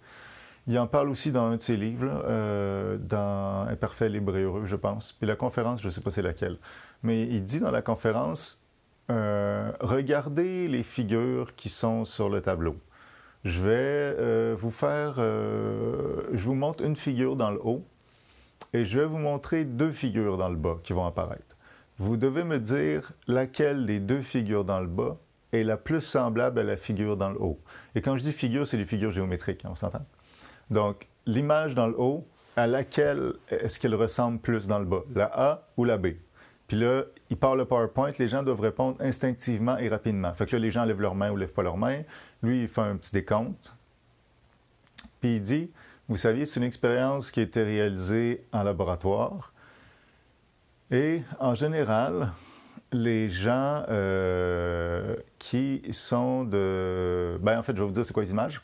il 0.69 0.79
en 0.79 0.87
parle 0.87 1.09
aussi 1.09 1.33
dans 1.33 1.47
un 1.47 1.57
de 1.57 1.61
ses 1.61 1.77
livres, 1.77 2.23
euh, 2.25 2.97
dans 2.97 3.67
Imparfait, 3.69 4.09
libre 4.09 4.37
et 4.37 4.43
heureux, 4.43 4.65
je 4.65 4.77
pense. 4.77 5.13
Puis 5.13 5.27
la 5.27 5.35
conférence, 5.35 5.81
je 5.81 5.87
ne 5.87 5.91
sais 5.91 6.01
pas 6.01 6.11
c'est 6.11 6.23
laquelle. 6.23 6.59
Mais 7.03 7.23
il 7.23 7.45
dit 7.45 7.59
dans 7.59 7.73
la 7.73 7.83
conférence, 7.83 8.65
euh, 9.11 9.73
regardez 9.81 10.69
les 10.69 10.85
figures 10.85 11.57
qui 11.57 11.69
sont 11.69 12.05
sur 12.05 12.29
le 12.29 12.41
tableau. 12.41 12.77
Je 13.45 13.61
vais 13.61 13.71
euh, 13.71 14.57
vous 14.57 14.71
faire, 14.71 15.15
je 15.17 16.45
vous 16.45 16.55
montre 16.55 16.85
une 16.85 16.95
figure 16.95 17.35
dans 17.35 17.51
le 17.51 17.61
haut 17.65 17.85
et 18.73 18.85
je 18.85 19.01
vais 19.01 19.07
vous 19.07 19.19
montrer 19.19 19.65
deux 19.65 19.91
figures 19.91 20.37
dans 20.37 20.49
le 20.49 20.57
bas 20.57 20.79
qui 20.85 20.93
vont 20.93 21.07
apparaître. 21.07 21.57
Vous 21.99 22.17
devez 22.17 22.45
me 22.45 22.59
dire 22.59 23.13
laquelle 23.27 23.85
des 23.85 23.99
deux 23.99 24.23
figures 24.23 24.65
dans 24.65 24.81
le 24.81 24.87
bas 24.87 25.17
est 25.53 25.62
la 25.62 25.77
plus 25.77 26.01
semblable 26.01 26.59
à 26.59 26.62
la 26.62 26.77
figure 26.77 27.17
dans 27.17 27.31
le 27.31 27.41
haut. 27.41 27.61
Et 27.95 28.01
quand 28.01 28.17
je 28.17 28.23
dis 28.23 28.33
figure, 28.33 28.67
c'est 28.67 28.77
les 28.77 28.87
figures 28.87 29.11
géométriques, 29.11 29.65
hein, 29.65 29.71
on 29.73 29.75
s'entend? 29.75 30.05
Donc, 30.71 31.09
l'image 31.27 31.75
dans 31.75 31.87
le 31.87 31.99
haut, 31.99 32.27
à 32.57 32.67
laquelle 32.67 33.35
est-ce 33.49 33.79
qu'elle 33.79 33.95
ressemble 33.95 34.38
plus 34.38 34.67
dans 34.67 34.79
le 34.79 34.85
bas, 34.85 35.03
la 35.15 35.27
A 35.27 35.69
ou 35.77 35.85
la 35.85 35.99
B? 35.99 36.09
Puis 36.69 36.79
là, 36.79 37.03
il 37.29 37.37
parle 37.37 37.59
le 37.59 37.65
PowerPoint, 37.67 38.11
les 38.19 38.29
gens 38.29 38.43
doivent 38.43 38.61
répondre 38.61 38.97
instinctivement 39.01 39.77
et 39.77 39.88
rapidement. 39.88 40.33
Fait 40.33 40.47
que 40.47 40.57
là, 40.57 40.61
les 40.61 40.71
gens 40.71 40.85
lèvent 40.85 41.01
leurs 41.01 41.15
mains 41.15 41.31
ou 41.31 41.37
lèvent 41.37 41.53
pas 41.53 41.62
leurs 41.62 41.77
mains. 41.77 42.03
Lui, 42.43 42.62
il 42.62 42.69
fait 42.69 42.81
un 42.81 42.97
petit 42.97 43.12
décompte. 43.12 43.77
Puis 45.21 45.37
il 45.37 45.43
dit, 45.43 45.71
vous 46.09 46.17
saviez, 46.17 46.47
c'est 46.47 46.61
une 46.61 46.67
expérience 46.67 47.31
qui 47.31 47.41
a 47.41 47.43
été 47.43 47.62
réalisée 47.62 48.45
en 48.53 48.62
laboratoire. 48.62 49.53
Et 50.91 51.23
en 51.38 51.55
général, 51.55 52.33
les 52.93 53.31
gens 53.31 53.85
euh, 53.89 55.17
qui 55.39 55.83
sont 55.91 56.45
de... 56.45 57.39
Ben, 57.41 57.59
en 57.59 57.63
fait, 57.63 57.75
je 57.75 57.81
vais 57.81 57.87
vous 57.87 57.93
dire 57.93 58.05
c'est 58.05 58.13
quoi 58.13 58.23
les 58.23 58.31
images. 58.31 58.61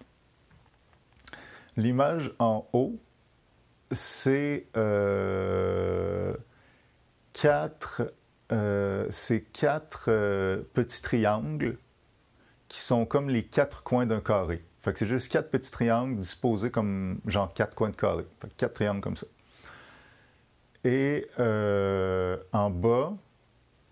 L'image 1.76 2.32
en 2.38 2.68
haut, 2.72 2.98
c'est 3.90 4.66
euh, 4.76 6.34
quatre, 7.32 8.12
euh, 8.52 9.08
quatre 9.52 10.64
petits 10.74 11.02
triangles 11.02 11.78
qui 12.68 12.80
sont 12.80 13.06
comme 13.06 13.30
les 13.30 13.44
quatre 13.44 13.82
coins 13.82 14.04
d'un 14.04 14.20
carré. 14.20 14.62
Fait 14.82 14.92
que 14.92 14.98
c'est 14.98 15.06
juste 15.06 15.32
quatre 15.32 15.50
petits 15.50 15.70
triangles 15.70 16.20
disposés 16.20 16.70
comme 16.70 17.20
genre 17.26 17.52
quatre 17.54 17.74
coins 17.74 17.90
de 17.90 17.96
carré. 17.96 18.26
Fait 18.40 18.48
que 18.48 18.54
quatre 18.56 18.74
triangles 18.74 19.00
comme 19.00 19.16
ça. 19.16 19.26
Et 20.84 21.28
en 21.38 22.70
bas, 22.70 23.14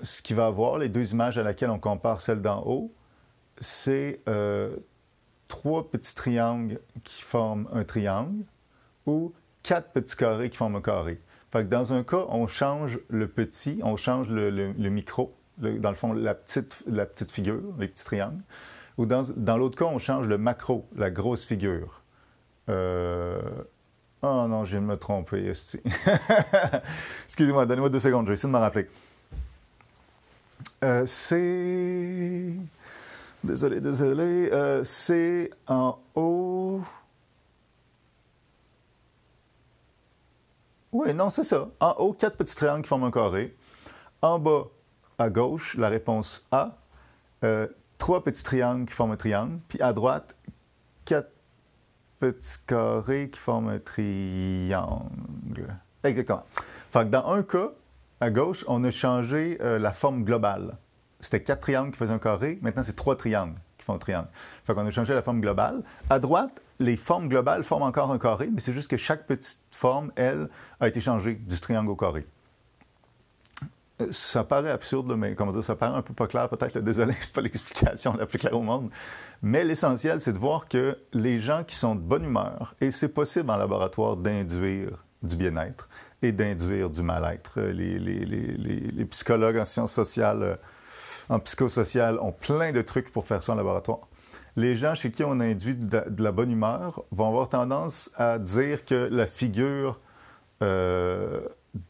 ce 0.02 0.22
qui 0.22 0.34
va 0.34 0.46
avoir, 0.46 0.78
les 0.78 0.88
deux 0.88 1.12
images 1.12 1.38
à 1.38 1.42
laquelle 1.42 1.70
on 1.70 1.78
compare 1.78 2.20
celle 2.20 2.42
d'en 2.42 2.62
haut, 2.64 2.92
c'est 3.60 4.20
trois 5.48 5.90
petits 5.90 6.14
triangles 6.14 6.80
qui 7.04 7.22
forment 7.22 7.68
un 7.72 7.84
triangle 7.84 8.44
ou 9.06 9.32
quatre 9.62 9.92
petits 9.92 10.16
carrés 10.16 10.50
qui 10.50 10.56
forment 10.56 10.76
un 10.76 10.80
carré. 10.80 11.20
Fait 11.52 11.64
dans 11.64 11.92
un 11.92 12.02
cas, 12.02 12.24
on 12.28 12.46
change 12.46 12.98
le 13.08 13.28
petit, 13.28 13.80
on 13.82 13.96
change 13.96 14.28
le, 14.28 14.72
micro, 14.90 15.34
dans 15.58 15.90
le 15.90 15.96
fond, 15.96 16.12
la 16.12 16.34
petite, 16.34 16.82
la 16.86 17.06
petite 17.06 17.32
figure, 17.32 17.62
les 17.78 17.88
petits 17.88 18.04
triangles. 18.04 18.42
Ou 18.98 19.06
dans, 19.06 19.24
dans 19.36 19.56
l'autre 19.56 19.76
cas, 19.76 19.84
on 19.84 19.98
change 19.98 20.26
le 20.26 20.38
macro, 20.38 20.86
la 20.96 21.10
grosse 21.10 21.44
figure. 21.44 22.02
Euh... 22.68 23.40
Oh 24.22 24.46
non, 24.48 24.64
je 24.64 24.72
viens 24.76 24.80
me 24.80 24.96
tromper, 24.96 25.46
Excusez-moi, 27.24 27.66
donnez-moi 27.66 27.90
deux 27.90 28.00
secondes, 28.00 28.24
je 28.24 28.30
vais 28.30 28.34
essayer 28.34 28.48
de 28.48 28.56
me 28.56 28.60
rappeler. 28.60 28.88
Euh, 30.84 31.06
c'est... 31.06 32.54
Désolé, 33.42 33.80
désolé. 33.80 34.50
Euh, 34.52 34.84
c'est 34.84 35.50
en 35.66 35.98
haut. 36.14 36.80
Oui, 40.92 41.12
non, 41.14 41.30
c'est 41.30 41.44
ça. 41.44 41.68
En 41.80 41.90
haut, 41.98 42.12
quatre 42.12 42.36
petits 42.36 42.56
triangles 42.56 42.82
qui 42.82 42.88
forment 42.88 43.04
un 43.04 43.10
carré. 43.10 43.54
En 44.22 44.38
bas, 44.38 44.64
à 45.18 45.28
gauche, 45.28 45.76
la 45.76 45.88
réponse 45.88 46.46
A. 46.50 46.76
Euh, 47.44 47.68
trois 47.98 48.24
petits 48.24 48.42
triangles 48.42 48.86
qui 48.86 48.94
forment 48.94 49.12
un 49.12 49.16
triangle. 49.16 49.58
Puis 49.68 49.80
à 49.80 49.92
droite, 49.92 50.36
quatre 51.04 51.30
petits 52.18 52.58
carrés 52.66 53.30
qui 53.30 53.38
forment 53.38 53.68
un 53.68 53.78
triangle. 53.78 55.76
Exactement. 56.02 56.44
Fait 56.90 57.04
que 57.04 57.10
dans 57.10 57.26
un 57.28 57.42
cas, 57.42 57.70
à 58.20 58.30
gauche, 58.30 58.64
on 58.68 58.82
a 58.84 58.90
changé 58.90 59.58
euh, 59.60 59.78
la 59.78 59.92
forme 59.92 60.24
globale 60.24 60.76
c'était 61.20 61.42
quatre 61.42 61.60
triangles 61.60 61.92
qui 61.92 61.98
faisaient 61.98 62.12
un 62.12 62.18
carré. 62.18 62.58
Maintenant, 62.62 62.82
c'est 62.82 62.96
trois 62.96 63.16
triangles 63.16 63.58
qui 63.78 63.84
font 63.84 63.94
un 63.94 63.98
triangle. 63.98 64.28
Fait 64.64 64.74
qu'on 64.74 64.86
a 64.86 64.90
changé 64.90 65.14
la 65.14 65.22
forme 65.22 65.40
globale. 65.40 65.82
À 66.10 66.18
droite, 66.18 66.62
les 66.78 66.96
formes 66.96 67.28
globales 67.28 67.64
forment 67.64 67.84
encore 67.84 68.10
un 68.10 68.18
carré, 68.18 68.48
mais 68.52 68.60
c'est 68.60 68.72
juste 68.72 68.90
que 68.90 68.96
chaque 68.96 69.26
petite 69.26 69.62
forme, 69.70 70.12
elle, 70.16 70.48
a 70.80 70.88
été 70.88 71.00
changée 71.00 71.34
du 71.34 71.60
triangle 71.60 71.90
au 71.90 71.96
carré. 71.96 72.26
ça 74.10 74.44
paraît 74.44 74.70
absurde, 74.70 75.14
mais 75.16 75.34
comment 75.34 75.52
dire, 75.52 75.64
ça 75.64 75.74
paraît 75.74 75.96
un 75.96 76.02
peu 76.02 76.12
pas 76.12 76.26
clair, 76.26 76.48
peut-être, 76.48 76.78
désolé, 76.78 77.14
c'est 77.20 77.32
pas 77.32 77.40
l'explication 77.40 78.14
la 78.16 78.26
plus 78.26 78.38
claire 78.38 78.56
au 78.56 78.62
monde. 78.62 78.90
Mais 79.42 79.64
l'essentiel, 79.64 80.20
c'est 80.20 80.32
de 80.32 80.38
voir 80.38 80.68
que 80.68 80.98
les 81.12 81.40
gens 81.40 81.64
qui 81.64 81.76
sont 81.76 81.94
de 81.94 82.00
bonne 82.00 82.24
humeur, 82.24 82.74
et 82.80 82.90
c'est 82.90 83.08
possible 83.08 83.50
en 83.50 83.56
laboratoire 83.56 84.16
d'induire 84.16 85.04
du 85.22 85.36
bien-être 85.36 85.88
et 86.22 86.32
d'induire 86.32 86.90
du 86.90 87.02
mal-être. 87.02 87.60
Les, 87.60 87.98
les, 87.98 89.04
psychologues 89.06 89.58
en 89.58 89.64
sciences 89.64 89.92
sociales, 89.92 90.42
euh, 90.42 90.56
en 91.28 91.38
psychosocial, 91.38 92.18
ont 92.20 92.32
plein 92.32 92.72
de 92.72 92.82
trucs 92.82 93.12
pour 93.12 93.26
faire 93.26 93.42
ça 93.42 93.52
en 93.52 93.56
laboratoire. 93.56 94.00
Les 94.56 94.76
gens 94.76 94.94
chez 94.94 95.10
qui 95.10 95.22
on 95.22 95.38
induit 95.40 95.74
de, 95.74 96.02
la 96.18 96.32
bonne 96.32 96.50
humeur 96.50 97.04
vont 97.10 97.28
avoir 97.28 97.48
tendance 97.48 98.10
à 98.16 98.38
dire 98.38 98.84
que 98.86 99.08
la 99.10 99.26
figure 99.26 100.00
euh, 100.62 101.40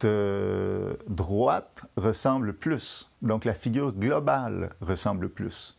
de 0.01 0.99
droite 1.09 1.85
ressemble 1.97 2.53
plus. 2.53 3.13
Donc 3.23 3.45
la 3.45 3.55
figure 3.55 3.93
globale 3.93 4.71
ressemble 4.81 5.29
plus. 5.29 5.79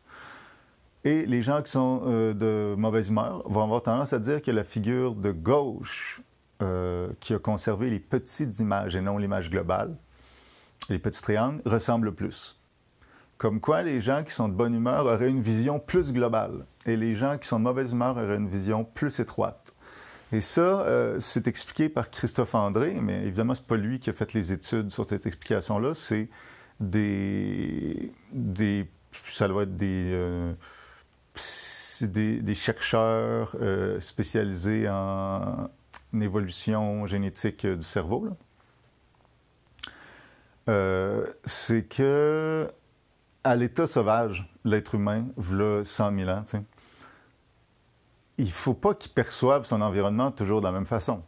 Et 1.04 1.26
les 1.26 1.42
gens 1.42 1.62
qui 1.62 1.72
sont 1.72 2.02
euh, 2.06 2.34
de 2.34 2.76
mauvaise 2.76 3.10
humeur 3.10 3.44
vont 3.46 3.64
avoir 3.64 3.82
tendance 3.82 4.14
à 4.14 4.20
dire 4.20 4.42
que 4.42 4.52
la 4.52 4.64
figure 4.64 5.14
de 5.14 5.32
gauche, 5.32 6.22
euh, 6.62 7.10
qui 7.20 7.34
a 7.34 7.40
conservé 7.40 7.90
les 7.90 8.00
petites 8.00 8.60
images 8.60 8.96
et 8.96 9.02
non 9.02 9.18
l'image 9.18 9.50
globale, 9.50 9.96
les 10.90 11.00
petits 11.00 11.22
triangles, 11.22 11.62
ressemble 11.66 12.14
plus. 12.14 12.60
Comme 13.38 13.60
quoi 13.60 13.84
les 13.84 14.02
gens 14.02 14.24
qui 14.24 14.34
sont 14.34 14.50
de 14.50 14.54
bonne 14.54 14.74
humeur 14.74 15.06
auraient 15.06 15.30
une 15.30 15.42
vision 15.42 15.80
plus 15.80 16.12
globale 16.12 16.66
et 16.88 16.98
les 16.98 17.14
gens 17.14 17.38
qui 17.38 17.48
sont 17.48 17.60
de 17.60 17.64
mauvaise 17.64 17.92
humeur 17.92 18.18
auraient 18.18 18.38
une 18.38 18.50
vision 18.50 18.84
plus 18.84 19.20
étroite. 19.20 19.76
Et 20.32 20.42
ça, 20.42 20.62
euh, 20.62 21.20
c'est 21.20 21.48
expliqué 21.48 21.88
par 21.88 22.10
Christophe 22.10 22.56
André, 22.56 22.98
mais 23.02 23.22
évidemment, 23.22 23.56
c'est 23.56 23.68
pas 23.68 23.78
lui 23.78 24.00
qui 24.00 24.10
a 24.10 24.14
fait 24.14 24.34
les 24.34 24.52
études 24.52 24.92
sur 24.92 25.08
cette 25.08 25.26
explication-là. 25.26 25.94
C'est 25.94 26.30
des, 26.80 28.12
des, 28.32 28.90
ça 29.24 29.48
doit 29.48 29.64
être 29.64 29.78
des, 29.78 30.12
euh, 30.14 30.54
des, 32.02 32.56
chercheurs 32.56 33.56
euh, 33.62 34.00
spécialisés 34.00 34.90
en, 34.90 35.70
évolution 36.14 37.08
génétique 37.08 37.66
du 37.66 37.84
cerveau. 37.84 38.28
c'est 41.46 41.88
que 41.88 42.70
à 43.44 43.56
l'état 43.56 43.88
sauvage, 43.88 44.52
l'être 44.66 44.96
humain, 44.96 45.26
voilà 45.38 45.84
100 45.86 46.18
000 46.18 46.30
ans, 46.30 46.44
il 48.38 48.46
ne 48.46 48.52
faut 48.52 48.74
pas 48.74 48.94
qu'il 48.94 49.12
perçoive 49.12 49.64
son 49.64 49.82
environnement 49.82 50.32
toujours 50.32 50.60
de 50.60 50.66
la 50.66 50.72
même 50.72 50.86
façon. 50.86 51.24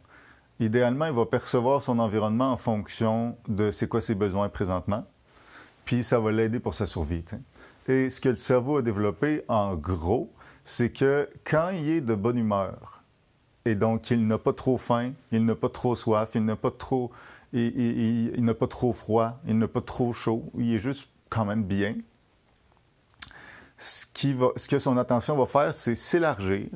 Idéalement, 0.60 1.06
il 1.06 1.14
va 1.14 1.24
percevoir 1.24 1.82
son 1.82 1.98
environnement 1.98 2.52
en 2.52 2.56
fonction 2.58 3.38
de 3.48 3.70
c'est 3.70 3.88
quoi 3.88 4.02
ses 4.02 4.14
besoins 4.14 4.50
présentement, 4.50 5.06
puis 5.86 6.04
ça 6.04 6.20
va 6.20 6.30
l'aider 6.30 6.60
pour 6.60 6.74
sa 6.74 6.86
survie. 6.86 7.24
Et 7.88 8.10
ce 8.10 8.20
que 8.20 8.28
le 8.28 8.36
cerveau 8.36 8.76
a 8.76 8.82
développé, 8.82 9.42
en 9.48 9.74
gros, 9.74 10.30
c'est 10.62 10.90
que 10.90 11.30
quand 11.44 11.70
il 11.70 11.88
est 11.88 12.00
de 12.02 12.14
bonne 12.14 12.36
humeur, 12.36 12.99
et 13.64 13.74
donc 13.74 14.10
il 14.10 14.26
n'a 14.26 14.38
pas 14.38 14.52
trop 14.52 14.78
faim, 14.78 15.12
il 15.32 15.44
n'a 15.44 15.54
pas 15.54 15.68
trop 15.68 15.96
soif, 15.96 16.30
il 16.34 16.44
n'a 16.44 16.56
pas 16.56 16.70
trop, 16.70 17.10
il 17.52 18.44
n'a 18.44 18.54
pas 18.54 18.66
trop 18.66 18.92
froid, 18.92 19.38
il 19.46 19.58
n'a 19.58 19.68
pas 19.68 19.80
trop 19.80 20.12
chaud, 20.12 20.50
il 20.56 20.74
est 20.74 20.80
juste 20.80 21.10
quand 21.28 21.44
même 21.44 21.64
bien, 21.64 21.96
ce, 23.78 24.04
qui 24.12 24.34
va, 24.34 24.48
ce 24.56 24.68
que 24.68 24.78
son 24.78 24.96
attention 24.98 25.36
va 25.36 25.46
faire, 25.46 25.74
c'est 25.74 25.94
s'élargir 25.94 26.68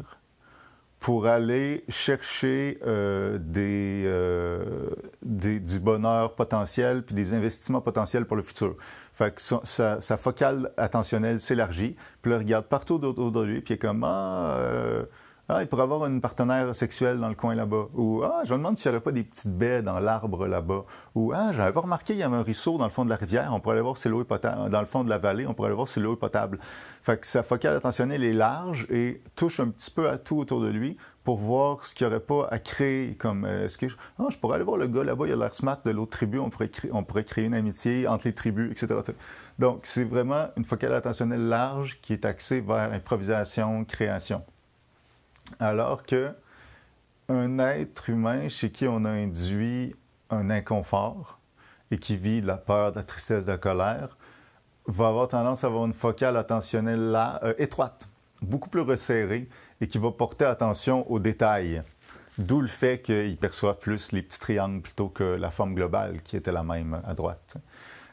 pour 1.04 1.26
aller 1.26 1.84
chercher 1.90 2.78
euh, 2.86 3.38
euh, 3.58 4.88
du 5.22 5.78
bonheur 5.78 6.34
potentiel 6.34 7.02
puis 7.02 7.14
des 7.14 7.34
investissements 7.34 7.82
potentiels 7.82 8.24
pour 8.24 8.38
le 8.38 8.42
futur. 8.42 8.76
Fait 9.12 9.34
que 9.34 9.42
sa, 9.42 10.16
focale 10.16 10.72
attentionnelle 10.78 11.42
s'élargit, 11.42 11.94
puis 12.22 12.32
il 12.32 12.38
regarde 12.38 12.64
partout 12.64 13.04
autour 13.04 13.32
de 13.32 13.42
lui, 13.42 13.60
puis 13.60 13.74
il 13.74 13.76
est 13.76 13.78
comme 13.78 14.02
ah, 14.02 14.56
euh, 14.56 15.04
ah, 15.46 15.60
il 15.60 15.68
pourrait 15.68 15.82
avoir 15.82 16.06
une 16.06 16.22
partenaire 16.22 16.74
sexuelle 16.74 17.20
dans 17.20 17.28
le 17.28 17.34
coin 17.34 17.54
là-bas. 17.54 17.88
Ou 17.92 18.22
Ah, 18.24 18.40
je 18.44 18.54
me 18.54 18.58
demande 18.58 18.78
s'il 18.78 18.90
n'y 18.90 18.96
aurait 18.96 19.04
pas 19.04 19.12
des 19.12 19.24
petites 19.24 19.52
baies 19.52 19.82
dans 19.82 19.98
l'arbre 19.98 20.46
là-bas. 20.46 20.86
Ou 21.14 21.32
Ah, 21.34 21.52
j'avais 21.52 21.72
pas 21.72 21.80
remarqué, 21.80 22.14
il 22.14 22.20
y 22.20 22.22
avait 22.22 22.36
un 22.36 22.42
ruisseau 22.42 22.78
dans 22.78 22.84
le 22.84 22.90
fond 22.90 23.04
de 23.04 23.10
la 23.10 23.16
rivière, 23.16 23.50
on 23.52 23.60
pourrait 23.60 23.74
aller 23.74 23.82
voir 23.82 23.98
si 23.98 24.08
l'eau 24.08 24.22
est 24.22 24.24
potable. 24.24 24.70
Dans 24.70 24.80
le 24.80 24.86
fond 24.86 25.04
de 25.04 25.10
la 25.10 25.18
vallée, 25.18 25.46
on 25.46 25.52
pourrait 25.52 25.68
aller 25.68 25.76
voir 25.76 25.88
si 25.88 26.00
l'eau 26.00 26.14
est 26.14 26.18
potable. 26.18 26.58
Fait 27.02 27.20
que 27.20 27.26
sa 27.26 27.42
focale 27.42 27.76
attentionnelle 27.76 28.24
est 28.24 28.32
large 28.32 28.86
et 28.88 29.22
touche 29.36 29.60
un 29.60 29.68
petit 29.68 29.90
peu 29.90 30.08
à 30.08 30.16
tout 30.16 30.38
autour 30.38 30.62
de 30.62 30.68
lui 30.68 30.96
pour 31.24 31.36
voir 31.36 31.84
ce 31.84 31.94
qu'il 31.94 32.06
n'y 32.06 32.12
aurait 32.14 32.24
pas 32.24 32.48
à 32.50 32.58
créer 32.58 33.14
comme 33.14 33.44
euh, 33.44 33.68
ce 33.68 33.76
que 33.76 33.88
je... 33.88 33.96
Ah, 34.18 34.24
je 34.30 34.38
pourrais 34.38 34.54
aller 34.56 34.64
voir 34.64 34.78
le 34.78 34.86
gars 34.86 35.04
là-bas, 35.04 35.26
il 35.26 35.32
a 35.32 35.36
l'air 35.36 35.54
smart 35.54 35.78
de 35.84 35.90
l'autre 35.90 36.12
tribu, 36.12 36.38
on 36.38 36.48
pourrait, 36.48 36.70
créer, 36.70 36.90
on 36.94 37.04
pourrait 37.04 37.24
créer 37.24 37.44
une 37.44 37.54
amitié 37.54 38.08
entre 38.08 38.26
les 38.26 38.34
tribus, 38.34 38.72
etc. 38.72 39.00
Donc, 39.58 39.80
c'est 39.84 40.04
vraiment 40.04 40.48
une 40.56 40.64
focale 40.64 40.94
attentionnelle 40.94 41.48
large 41.48 41.98
qui 42.00 42.14
est 42.14 42.24
axée 42.24 42.62
vers 42.62 42.92
improvisation, 42.92 43.84
création. 43.84 44.42
Alors 45.60 46.04
que 46.04 46.32
un 47.28 47.58
être 47.58 48.10
humain 48.10 48.48
chez 48.48 48.70
qui 48.70 48.86
on 48.86 49.04
a 49.04 49.10
induit 49.10 49.94
un 50.30 50.50
inconfort 50.50 51.38
et 51.90 51.98
qui 51.98 52.16
vit 52.16 52.42
de 52.42 52.46
la 52.46 52.56
peur, 52.56 52.92
de 52.92 52.96
la 52.96 53.02
tristesse, 53.02 53.44
de 53.44 53.52
la 53.52 53.58
colère, 53.58 54.16
va 54.86 55.08
avoir 55.08 55.28
tendance 55.28 55.64
à 55.64 55.68
avoir 55.68 55.86
une 55.86 55.94
focale 55.94 56.36
attentionnelle 56.36 57.10
là, 57.10 57.40
euh, 57.42 57.54
étroite, 57.58 58.08
beaucoup 58.42 58.68
plus 58.68 58.82
resserrée 58.82 59.48
et 59.80 59.88
qui 59.88 59.98
va 59.98 60.10
porter 60.10 60.44
attention 60.44 61.10
aux 61.10 61.18
détails. 61.18 61.82
D'où 62.36 62.60
le 62.60 62.66
fait 62.66 63.00
qu'il 63.00 63.36
perçoit 63.36 63.78
plus 63.78 64.12
les 64.12 64.22
petits 64.22 64.40
triangles 64.40 64.82
plutôt 64.82 65.08
que 65.08 65.24
la 65.24 65.50
forme 65.50 65.74
globale 65.74 66.20
qui 66.22 66.36
était 66.36 66.52
la 66.52 66.64
même 66.64 67.00
à 67.06 67.14
droite. 67.14 67.56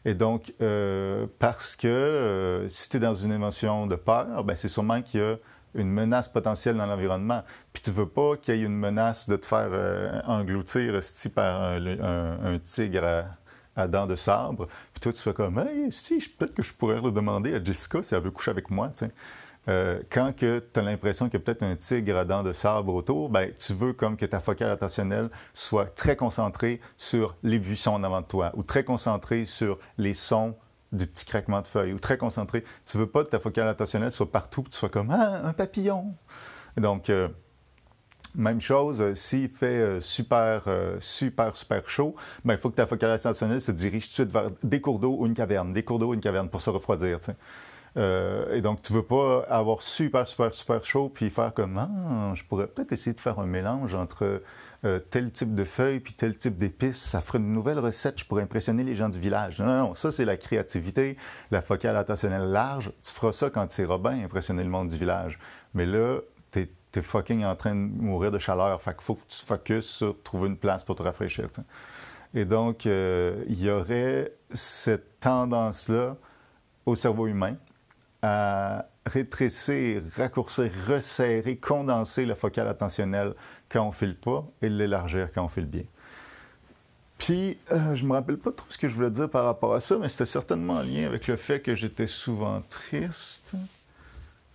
Et 0.06 0.14
donc, 0.14 0.54
euh, 0.62 1.28
parce 1.40 1.76
que 1.76 1.88
euh, 1.88 2.68
si 2.70 2.90
tu 2.90 2.98
es 2.98 3.00
dans 3.00 3.16
une 3.16 3.32
émotion 3.32 3.88
de 3.88 3.96
peur, 3.96 4.44
ben 4.44 4.56
c'est 4.56 4.68
sûrement 4.68 5.02
qu'il 5.02 5.20
y 5.20 5.24
a 5.24 5.38
une 5.76 5.90
menace 5.90 6.28
potentielle 6.28 6.78
dans 6.78 6.86
l'environnement. 6.86 7.44
Puis 7.74 7.84
tu 7.84 7.92
veux 7.92 8.08
pas 8.08 8.38
qu'il 8.38 8.56
y 8.56 8.62
ait 8.62 8.66
une 8.66 8.78
menace 8.78 9.30
de 9.30 9.36
te 9.36 9.46
faire 9.46 9.70
euh, 9.72 10.22
engloutir 10.26 11.00
par 11.34 11.62
un, 11.64 12.60
tigre 12.64 13.26
à, 13.76 13.88
dents 13.88 14.08
de 14.08 14.16
sabre. 14.16 14.68
Puis 14.94 15.02
toi, 15.02 15.14
tu 15.14 15.20
fais 15.20 15.34
comme, 15.34 15.60
hey, 15.60 15.92
si, 15.92 16.20
peut-être 16.38 16.54
que 16.54 16.64
je 16.64 16.74
pourrais 16.74 17.02
le 17.02 17.12
demander 17.12 17.56
à 17.56 17.64
Jessica 17.64 18.04
si 18.04 18.16
elle 18.16 18.22
veut 18.22 18.32
coucher 18.32 18.52
avec 18.52 18.70
moi. 18.70 18.92
Euh, 19.68 20.02
quand 20.10 20.34
tu 20.36 20.46
as 20.48 20.82
l'impression 20.82 21.30
qu'il 21.30 21.40
y 21.40 21.42
a 21.42 21.46
peut-être 21.46 21.64
un 21.64 21.76
tigre 21.76 22.18
à 22.18 22.26
dents 22.26 22.44
de 22.44 22.52
sabre 22.52 22.94
autour, 22.94 23.30
ben, 23.30 23.52
tu 23.60 23.74
veux 23.74 23.94
comme 23.94 24.18
que 24.18 24.26
ta 24.26 24.40
focale 24.40 24.72
attentionnelle 24.72 25.30
soit 25.54 25.86
très 25.96 26.16
concentrée 26.16 26.82
sur 26.98 27.36
les 27.44 27.60
buissons 27.60 27.94
en 27.94 28.04
avant 28.04 28.22
de 28.22 28.26
toi 28.26 28.52
ou 28.56 28.64
très 28.64 28.84
concentrée 28.84 29.46
sur 29.46 29.78
les 29.98 30.14
sons 30.14 30.56
du 30.92 31.08
petit 31.08 31.26
craquement 31.26 31.62
de 31.62 31.68
feuilles 31.68 31.94
ou 31.94 32.00
très 32.00 32.18
concentré. 32.18 32.64
Tu 32.86 32.98
veux 32.98 33.08
pas 33.08 33.24
que 33.24 33.30
ta 33.30 33.40
focale 33.40 33.68
attentionnelle 33.68 34.12
soit 34.12 34.32
partout, 34.32 34.64
que 34.64 34.70
tu 34.70 34.78
sois 34.78 34.90
comme 34.90 35.12
ah, 35.12 35.42
un 35.44 35.54
papillon. 35.54 36.14
Donc, 36.78 37.10
euh, 37.10 37.28
même 38.36 38.62
chose, 38.62 39.02
euh, 39.02 39.16
s'il 39.16 39.50
fait 39.50 39.66
euh, 39.66 40.02
super, 40.02 40.64
super, 41.00 41.56
super 41.56 41.90
chaud, 41.90 42.16
ben, 42.46 42.54
il 42.54 42.60
faut 42.60 42.70
que 42.70 42.76
ta 42.76 42.86
focale 42.86 43.12
attentionnelle 43.12 43.62
se 43.62 43.72
dirige 43.72 44.06
tout 44.06 44.10
de 44.10 44.14
suite 44.14 44.32
vers 44.32 44.50
des 44.64 44.82
cours 44.82 45.00
d'eau 45.00 45.16
ou 45.18 45.26
une 45.26 45.34
caverne, 45.34 45.74
des 45.74 45.84
cours 45.84 46.00
d'eau 46.00 46.10
ou 46.10 46.14
une 46.14 46.22
caverne 46.22 46.50
pour 46.50 46.62
se 46.62 46.70
refroidir. 46.70 47.20
et 47.98 48.62
donc, 48.62 48.82
tu 48.82 48.94
veux 48.94 49.04
pas 49.04 49.46
avoir 49.50 49.82
super, 49.82 50.28
super, 50.28 50.54
super 50.54 50.84
chaud 50.84 51.10
puis 51.10 51.30
faire 51.30 51.54
comme 51.54 51.78
ah, 51.78 52.34
je 52.36 52.44
pourrais 52.44 52.68
peut-être 52.68 52.92
essayer 52.92 53.14
de 53.14 53.22
faire 53.22 53.40
un 53.40 53.46
mélange 53.46 53.94
entre 53.94 54.42
euh, 54.84 55.00
tel 55.00 55.32
type 55.32 55.54
de 55.54 55.64
feuilles 55.64 56.00
puis 56.00 56.14
tel 56.14 56.38
type 56.38 56.58
d'épices, 56.58 56.98
ça 56.98 57.22
ferait 57.22 57.38
une 57.38 57.52
nouvelle 57.52 57.80
recette, 57.80 58.24
pour 58.24 58.40
impressionner 58.40 58.84
les 58.84 58.96
gens 58.96 59.10
du 59.10 59.20
village. 59.20 59.60
Non, 59.60 59.88
non, 59.88 59.94
ça 59.94 60.12
c'est 60.12 60.26
la 60.26 60.38
créativité, 60.38 61.18
la 61.52 61.62
focale 61.62 61.96
attentionnelle 61.98 62.52
large. 62.52 62.92
Tu 63.04 63.12
feras 63.12 63.32
ça 63.32 63.50
quand 63.50 63.68
tu 63.68 63.82
iras 63.82 63.98
bien 63.98 64.24
impressionner 64.24 64.64
le 64.64 64.70
monde 64.70 64.90
du 64.90 64.98
village. 64.98 65.38
Mais 65.74 65.86
là, 65.86 66.20
t'es 66.50 66.70
es 66.96 67.02
fucking 67.02 67.46
en 67.46 67.56
train 67.56 67.76
de 67.76 67.80
mourir 67.80 68.32
de 68.32 68.40
chaleur. 68.40 68.82
Fait 68.82 68.94
qu'il 68.94 69.04
faut 69.04 69.16
que 69.16 69.28
tu 69.28 69.46
focuses 69.46 69.86
sur 69.86 70.22
trouver 70.24 70.50
une 70.50 70.58
place 70.58 70.84
pour 70.84 70.96
te 70.96 71.04
rafraîchir. 71.04 71.48
Et 72.34 72.46
donc, 72.46 72.86
euh, 72.86 73.44
il 73.48 73.62
y 73.62 73.70
aurait 73.70 74.34
cette 74.52 75.20
tendance-là 75.20 76.18
au 76.86 76.96
cerveau 76.96 77.28
humain 77.28 77.56
à 78.22 78.86
rétrécir, 79.06 80.04
raccourcir, 80.16 80.72
resserrer, 80.88 81.58
condenser 81.58 82.26
la 82.26 82.36
focale 82.36 82.68
attentionnelle 82.68 83.34
quand 83.70 83.88
on 83.88 83.92
file 83.92 84.16
pas 84.16 84.46
et 84.62 84.70
l'élargir 84.70 85.30
quand 85.34 85.44
on 85.44 85.48
file 85.48 85.66
bien. 85.66 85.84
Puis, 87.18 87.58
euh, 87.72 87.96
je 87.96 88.06
me 88.06 88.14
rappelle 88.14 88.38
pas 88.38 88.52
trop 88.52 88.66
ce 88.70 88.78
que 88.78 88.88
je 88.88 88.96
voulais 88.96 89.12
dire 89.12 89.30
par 89.30 89.46
rapport 89.46 89.76
à 89.76 89.80
ça, 89.80 89.98
mais 90.00 90.10
c'était 90.10 90.26
certainement 90.26 90.78
en 90.78 90.82
lien 90.82 91.06
avec 91.06 91.28
le 91.28 91.36
fait 91.36 91.62
que 91.62 91.76
j'étais 91.76 92.08
souvent 92.08 92.62
triste. 92.62 93.54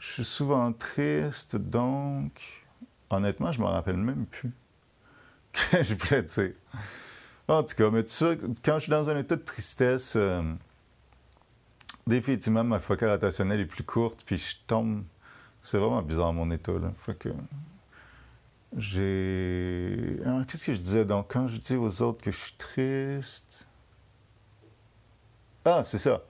Je 0.00 0.12
suis 0.12 0.24
souvent 0.24 0.72
triste, 0.72 1.56
donc, 1.56 2.64
honnêtement, 3.08 3.52
je 3.52 3.60
me 3.60 3.66
rappelle 3.66 3.96
même 3.96 4.26
plus. 4.26 4.52
Que 5.70 5.82
je 5.82 5.94
voulais 5.94 6.22
dire. 6.22 6.52
En 7.48 7.62
tout 7.62 7.76
cas, 7.76 7.88
mais 7.90 8.04
tu 8.04 8.12
sais, 8.12 8.36
quand 8.64 8.74
je 8.74 8.82
suis 8.84 8.90
dans 8.90 9.08
un 9.08 9.18
état 9.18 9.36
de 9.36 9.42
tristesse, 9.42 10.14
euh, 10.16 10.42
définitivement, 12.06 12.64
ma 12.64 12.78
focale 12.80 13.10
attentionnelle 13.10 13.60
est 13.60 13.66
plus 13.66 13.84
courte, 13.84 14.22
puis 14.24 14.38
je 14.38 14.56
tombe. 14.66 15.04
C'est 15.62 15.78
vraiment 15.78 16.02
bizarre 16.02 16.32
mon 16.32 16.50
état, 16.50 16.72
là. 16.72 16.92
Faut 16.96 17.14
que 17.14 17.30
j'ai. 18.76 20.20
Qu'est-ce 20.48 20.66
que 20.66 20.74
je 20.74 20.78
disais 20.78 21.04
donc? 21.04 21.26
Quand 21.32 21.48
je 21.48 21.58
dis 21.58 21.76
aux 21.76 22.02
autres 22.02 22.22
que 22.22 22.30
je 22.30 22.36
suis 22.36 22.56
triste? 22.56 23.68
Ah, 25.64 25.82
c'est 25.84 25.98
ça. 25.98 26.22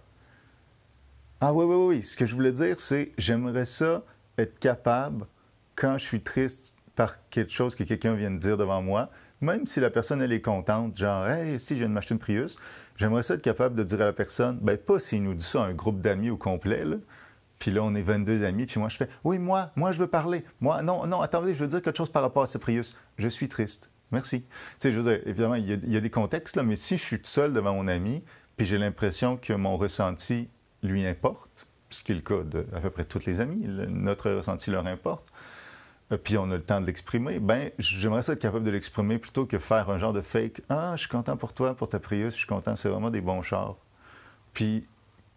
Ah 1.41 1.53
oui, 1.53 1.65
oui, 1.67 1.97
oui. 1.97 2.05
Ce 2.05 2.17
que 2.17 2.25
je 2.25 2.35
voulais 2.35 2.53
dire, 2.53 2.81
c'est 2.81 3.12
j'aimerais 3.19 3.67
ça 3.67 4.03
être 4.39 4.59
capable, 4.59 5.27
quand 5.75 5.99
je 5.99 6.05
suis 6.05 6.23
triste 6.23 6.75
par 6.95 7.29
quelque 7.29 7.53
chose 7.53 7.75
que 7.75 7.85
quelqu'un 7.85 8.15
vient 8.15 8.31
de 8.31 8.39
dire 8.39 8.57
devant 8.57 8.81
moi, 8.81 9.11
même 9.40 9.66
si 9.66 9.81
la 9.81 9.90
personne, 9.90 10.22
elle 10.22 10.33
est 10.33 10.40
contente, 10.40 10.96
genre, 10.96 11.27
hey, 11.27 11.59
si, 11.61 11.75
je 11.75 11.81
viens 11.81 11.88
de 11.88 11.94
m'acheter 11.94 12.14
une 12.14 12.20
Prius, 12.20 12.59
j'aimerais 12.96 13.20
être 13.20 13.42
capable 13.42 13.75
de 13.77 13.85
dire 13.85 14.01
à 14.01 14.07
la 14.07 14.12
personne, 14.12 14.59
ben 14.61 14.77
pas 14.79 14.99
s'il 14.99 15.22
nous 15.22 15.35
dit 15.35 15.44
ça 15.44 15.62
un 15.62 15.75
groupe 15.75 16.01
d'amis 16.01 16.31
au 16.31 16.37
complet, 16.37 16.85
là, 16.85 16.96
puis 17.59 17.70
là, 17.70 17.83
on 17.83 17.94
est 17.94 18.03
22 18.03 18.44
amis, 18.44 18.66
puis 18.66 18.79
moi, 18.79 18.88
je 18.88 18.96
fais 18.96 19.09
Oui, 19.25 19.38
moi, 19.38 19.70
moi, 19.77 19.92
je 19.92 19.99
veux 19.99 20.07
parler. 20.07 20.44
Moi, 20.61 20.83
non, 20.83 21.07
non, 21.07 21.20
attendez, 21.20 21.55
je 21.55 21.61
veux 21.61 21.70
dire 21.70 21.83
quelque 21.83 21.96
chose 21.96 22.11
par 22.11 22.22
rapport 22.22 22.42
à 22.42 22.46
ce 22.46 22.59
Prius. 22.59 22.99
Je 23.18 23.29
suis 23.29 23.49
triste. 23.49 23.90
Merci. 24.12 24.42
Tu 24.42 24.49
sais, 24.79 24.92
je 24.92 24.99
veux 24.99 25.11
dire, 25.11 25.27
évidemment, 25.27 25.55
il 25.55 25.66
y, 25.66 25.96
a, 25.96 26.01
des 26.01 26.11
contextes, 26.11 26.57
là, 26.57 26.62
mais 26.62 26.77
si 26.77 26.96
je 26.96 27.03
suis 27.03 27.18
tout 27.18 27.31
seul 27.31 27.53
devant 27.53 27.75
mon 27.75 27.88
ami, 27.88 28.22
puis 28.57 28.66
j'ai 28.66 28.79
l'impression 28.79 29.37
que 29.37 29.53
mon 29.53 29.77
ressenti 29.77 30.49
lui 30.83 31.07
importe, 31.07 31.66
ce 31.90 32.05
qui 32.05 32.12
est 32.12 32.14
le 32.14 32.20
cas 32.20 32.42
à 32.75 32.81
peu 32.81 32.90
près 32.90 33.05
tous 33.05 33.25
les 33.27 33.40
amis, 33.40 33.66
notre 33.88 34.31
ressenti 34.31 34.70
leur 34.70 34.87
importe, 34.87 35.33
puis 36.23 36.38
on 36.38 36.51
a 36.51 36.57
le 36.57 36.62
temps 36.62 36.81
de 36.81 36.87
l'exprimer, 36.87 37.40
ben 37.40 37.71
j'aimerais 37.79 38.21
être 38.21 38.38
capable 38.38 38.64
de 38.64 38.71
l'exprimer 38.71 39.19
plutôt 39.19 39.45
que 39.45 39.59
faire 39.59 39.90
un 39.90 39.99
genre 39.99 40.12
de 40.12 40.21
fake. 40.21 40.62
Ah, 40.69 40.92
je 40.95 41.01
suis 41.01 41.09
content 41.09 41.37
pour 41.37 41.53
toi, 41.53 41.75
pour 41.75 41.88
ta 41.88 41.99
Prius, 41.99 42.35
je 42.35 42.38
suis 42.38 42.47
content, 42.47 42.77
c'est 42.77 42.88
vraiment 42.88 43.11
des 43.11 43.21
bons 43.21 43.42
chars. 43.42 43.77
Puis 44.53 44.87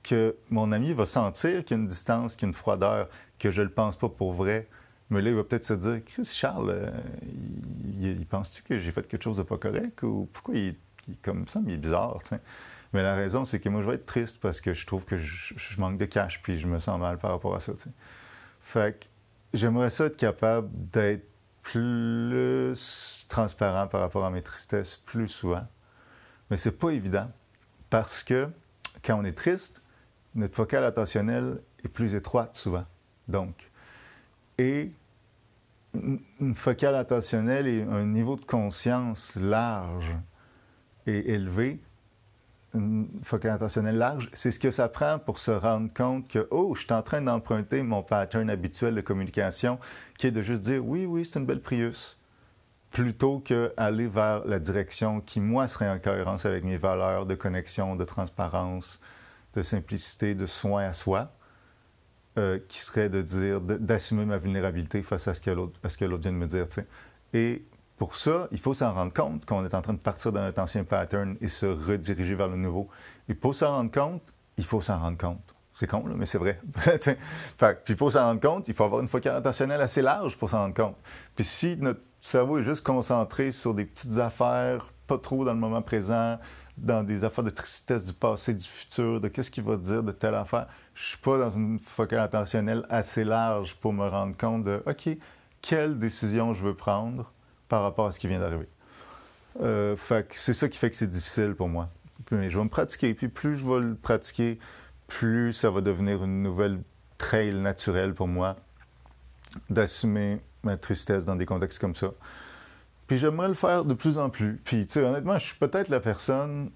que 0.03 0.35
mon 0.49 0.71
ami 0.71 0.93
va 0.93 1.05
sentir 1.05 1.65
qu'il 1.65 1.75
y 1.75 1.79
a 1.79 1.81
une 1.81 1.87
distance, 1.87 2.35
qu'il 2.35 2.43
y 2.43 2.45
a 2.45 2.49
une 2.49 2.53
froideur, 2.53 3.09
que 3.39 3.49
je 3.51 3.61
ne 3.61 3.67
le 3.67 3.73
pense 3.73 3.97
pas 3.97 4.09
pour 4.09 4.33
vrai. 4.33 4.67
Mais 5.09 5.21
là, 5.21 5.31
il 5.31 5.35
va 5.35 5.43
peut-être 5.43 5.65
se 5.65 5.73
dire 5.73 6.01
Chris, 6.05 6.25
Charles, 6.25 6.69
euh, 6.69 6.91
il, 7.99 8.25
pense-tu 8.27 8.61
que 8.61 8.79
j'ai 8.79 8.91
fait 8.91 9.07
quelque 9.07 9.23
chose 9.23 9.37
de 9.37 9.43
pas 9.43 9.57
correct 9.57 10.03
ou 10.03 10.29
pourquoi 10.31 10.55
il, 10.55 10.67
est 10.69 10.75
comme 11.23 11.47
ça, 11.47 11.59
mais 11.63 11.71
il 11.71 11.75
est 11.75 11.77
bizarre, 11.77 12.17
Mais 12.93 13.01
la 13.01 13.15
raison, 13.15 13.43
c'est 13.43 13.59
que 13.59 13.69
moi, 13.69 13.81
je 13.81 13.87
vais 13.87 13.95
être 13.95 14.05
triste 14.05 14.39
parce 14.39 14.61
que 14.61 14.75
je 14.75 14.85
trouve 14.85 15.05
que 15.05 15.17
je, 15.17 15.79
manque 15.79 15.97
de 15.97 16.05
cash 16.05 16.41
puis 16.43 16.59
je 16.59 16.67
me 16.67 16.79
sens 16.79 16.99
mal 16.99 17.17
par 17.17 17.31
rapport 17.31 17.55
à 17.55 17.59
ça, 17.59 17.73
Fait 18.61 18.99
que 18.99 19.05
j'aimerais 19.53 19.89
ça 19.89 20.05
être 20.05 20.17
capable 20.17 20.69
d'être 20.73 21.27
plus 21.61 23.25
transparent 23.29 23.87
par 23.87 24.01
rapport 24.01 24.25
à 24.25 24.29
mes 24.29 24.41
tristesses 24.41 24.95
plus 24.97 25.29
souvent. 25.29 25.67
Mais 26.49 26.57
c'est 26.57 26.77
pas 26.77 26.89
évident 26.89 27.29
parce 27.89 28.23
que 28.23 28.49
quand 29.03 29.19
on 29.19 29.25
est 29.25 29.37
triste, 29.37 29.81
notre 30.35 30.55
focale 30.55 30.83
attentionnelle 30.83 31.61
est 31.83 31.87
plus 31.87 32.15
étroite 32.15 32.55
souvent. 32.55 32.85
Donc, 33.27 33.69
et 34.57 34.91
une 35.93 36.55
focale 36.55 36.95
attentionnelle 36.95 37.67
et 37.67 37.83
un 37.83 38.05
niveau 38.05 38.35
de 38.35 38.45
conscience 38.45 39.35
large 39.35 40.15
et 41.07 41.33
élevé, 41.33 41.79
une 42.73 43.09
focale 43.23 43.53
attentionnelle 43.53 43.97
large, 43.97 44.29
c'est 44.33 44.51
ce 44.51 44.59
que 44.59 44.71
ça 44.71 44.89
prend 44.89 45.19
pour 45.19 45.39
se 45.39 45.51
rendre 45.51 45.91
compte 45.93 46.27
que, 46.29 46.47
oh, 46.51 46.75
je 46.75 46.81
suis 46.83 46.93
en 46.93 47.01
train 47.01 47.21
d'emprunter 47.21 47.81
mon 47.83 48.03
pattern 48.03 48.49
habituel 48.49 48.95
de 48.95 49.01
communication, 49.01 49.79
qui 50.17 50.27
est 50.27 50.31
de 50.31 50.43
juste 50.43 50.61
dire, 50.61 50.85
oui, 50.85 51.05
oui, 51.05 51.25
c'est 51.25 51.39
une 51.39 51.45
belle 51.45 51.61
Prius, 51.61 52.19
plutôt 52.91 53.39
qu'aller 53.39 54.07
vers 54.07 54.45
la 54.45 54.59
direction 54.59 55.21
qui, 55.21 55.39
moi, 55.39 55.67
serait 55.67 55.89
en 55.89 55.99
cohérence 55.99 56.45
avec 56.45 56.63
mes 56.63 56.77
valeurs 56.77 57.25
de 57.25 57.35
connexion, 57.35 57.95
de 57.95 58.05
transparence, 58.05 59.01
de 59.55 59.63
simplicité, 59.63 60.35
de 60.35 60.45
soin 60.45 60.85
à 60.85 60.93
soi, 60.93 61.31
euh, 62.37 62.59
qui 62.67 62.79
serait 62.79 63.09
de 63.09 63.21
dire, 63.21 63.61
d'assumer 63.61 64.25
ma 64.25 64.37
vulnérabilité 64.37 65.01
face 65.01 65.27
à 65.27 65.33
ce 65.33 65.41
que 65.41 65.51
l'autre 65.51 66.21
vient 66.21 66.31
de 66.31 66.37
me 66.37 66.47
dire. 66.47 66.67
Et 67.33 67.63
pour 67.99 68.15
ça, 68.15 68.47
il 68.51 68.59
faut 68.59 68.73
s'en 68.73 68.93
rendre 68.93 69.13
compte 69.13 69.45
qu'on 69.45 69.65
est 69.65 69.75
en 69.75 69.81
train 69.81 69.91
de 69.91 69.99
partir 69.99 70.31
dans 70.31 70.41
notre 70.41 70.61
ancien 70.61 70.85
pattern 70.85 71.35
et 71.41 71.49
se 71.49 71.65
rediriger 71.65 72.33
vers 72.33 72.47
le 72.47 72.55
nouveau. 72.55 72.87
Et 73.27 73.33
pour 73.33 73.53
s'en 73.53 73.73
rendre 73.73 73.91
compte, 73.91 74.33
il 74.57 74.63
faut 74.63 74.79
s'en 74.79 74.97
rendre 74.99 75.17
compte. 75.17 75.53
C'est 75.73 75.85
con, 75.85 76.05
mais 76.15 76.25
c'est 76.25 76.37
vrai. 76.37 76.61
fait, 76.77 77.83
puis 77.83 77.95
pour 77.95 78.13
s'en 78.13 78.23
rendre 78.23 78.39
compte, 78.39 78.69
il 78.69 78.73
faut 78.73 78.85
avoir 78.85 79.01
une 79.01 79.09
focale 79.09 79.35
attentionnelle 79.35 79.81
assez 79.81 80.01
large 80.01 80.37
pour 80.37 80.49
s'en 80.49 80.59
rendre 80.59 80.73
compte. 80.73 80.95
Puis 81.35 81.43
si 81.43 81.75
notre 81.75 81.99
cerveau 82.21 82.59
est 82.59 82.63
juste 82.63 82.85
concentré 82.85 83.51
sur 83.51 83.73
des 83.73 83.83
petites 83.83 84.17
affaires, 84.17 84.93
pas 85.05 85.17
trop 85.17 85.43
dans 85.43 85.53
le 85.53 85.59
moment 85.59 85.81
présent, 85.81 86.39
dans 86.77 87.03
des 87.03 87.25
affaires 87.25 87.43
de 87.43 87.49
tristesse 87.49 88.05
du 88.05 88.13
passé, 88.13 88.53
du 88.53 88.65
futur, 88.65 89.19
de 89.19 89.27
qu'est-ce 89.27 89.51
qu'il 89.51 89.65
va 89.65 89.75
dire 89.75 90.03
de 90.03 90.13
telle 90.13 90.35
affaire. 90.35 90.67
Je 90.93 91.03
suis 91.03 91.17
pas 91.17 91.37
dans 91.37 91.51
une 91.51 91.79
focale 91.79 92.21
attentionnelle 92.21 92.85
assez 92.89 93.25
large 93.25 93.75
pour 93.75 93.91
me 93.91 94.07
rendre 94.07 94.37
compte 94.37 94.63
de, 94.63 94.81
OK, 94.85 95.09
quelle 95.61 95.99
décision 95.99 96.53
je 96.53 96.63
veux 96.63 96.75
prendre 96.75 97.29
par 97.69 97.83
rapport 97.83 98.07
à 98.07 98.11
ce 98.11 98.19
qui 98.19 98.27
vient 98.27 98.39
d'arriver. 98.39 98.67
Euh, 99.61 99.95
c'est 100.31 100.53
ça 100.53 100.67
qui 100.67 100.77
fait 100.77 100.89
que 100.89 100.95
c'est 100.95 101.09
difficile 101.09 101.55
pour 101.55 101.69
moi. 101.69 101.89
Mais 102.31 102.49
je 102.49 102.57
vais 102.57 102.63
me 102.63 102.69
pratiquer, 102.69 103.13
puis 103.13 103.29
plus 103.29 103.55
je 103.57 103.65
vais 103.65 103.79
le 103.79 103.95
pratiquer, 103.95 104.59
plus 105.07 105.53
ça 105.53 105.69
va 105.69 105.81
devenir 105.81 106.23
une 106.23 106.43
nouvelle 106.43 106.81
trail 107.17 107.53
naturelle 107.53 108.13
pour 108.13 108.27
moi 108.27 108.57
d'assumer 109.69 110.41
ma 110.63 110.77
tristesse 110.77 111.25
dans 111.25 111.35
des 111.35 111.45
contextes 111.45 111.79
comme 111.79 111.95
ça. 111.95 112.11
Puis 113.07 113.17
j'aimerais 113.17 113.47
le 113.47 113.53
faire 113.53 113.85
de 113.85 113.93
plus 113.93 114.17
en 114.17 114.29
plus. 114.29 114.61
Puis, 114.63 114.85
tu 114.85 114.93
sais, 114.93 115.03
honnêtement, 115.03 115.37
je 115.39 115.45
suis 115.47 115.57
peut-être 115.57 115.89
la 115.89 115.99
personne 115.99 116.69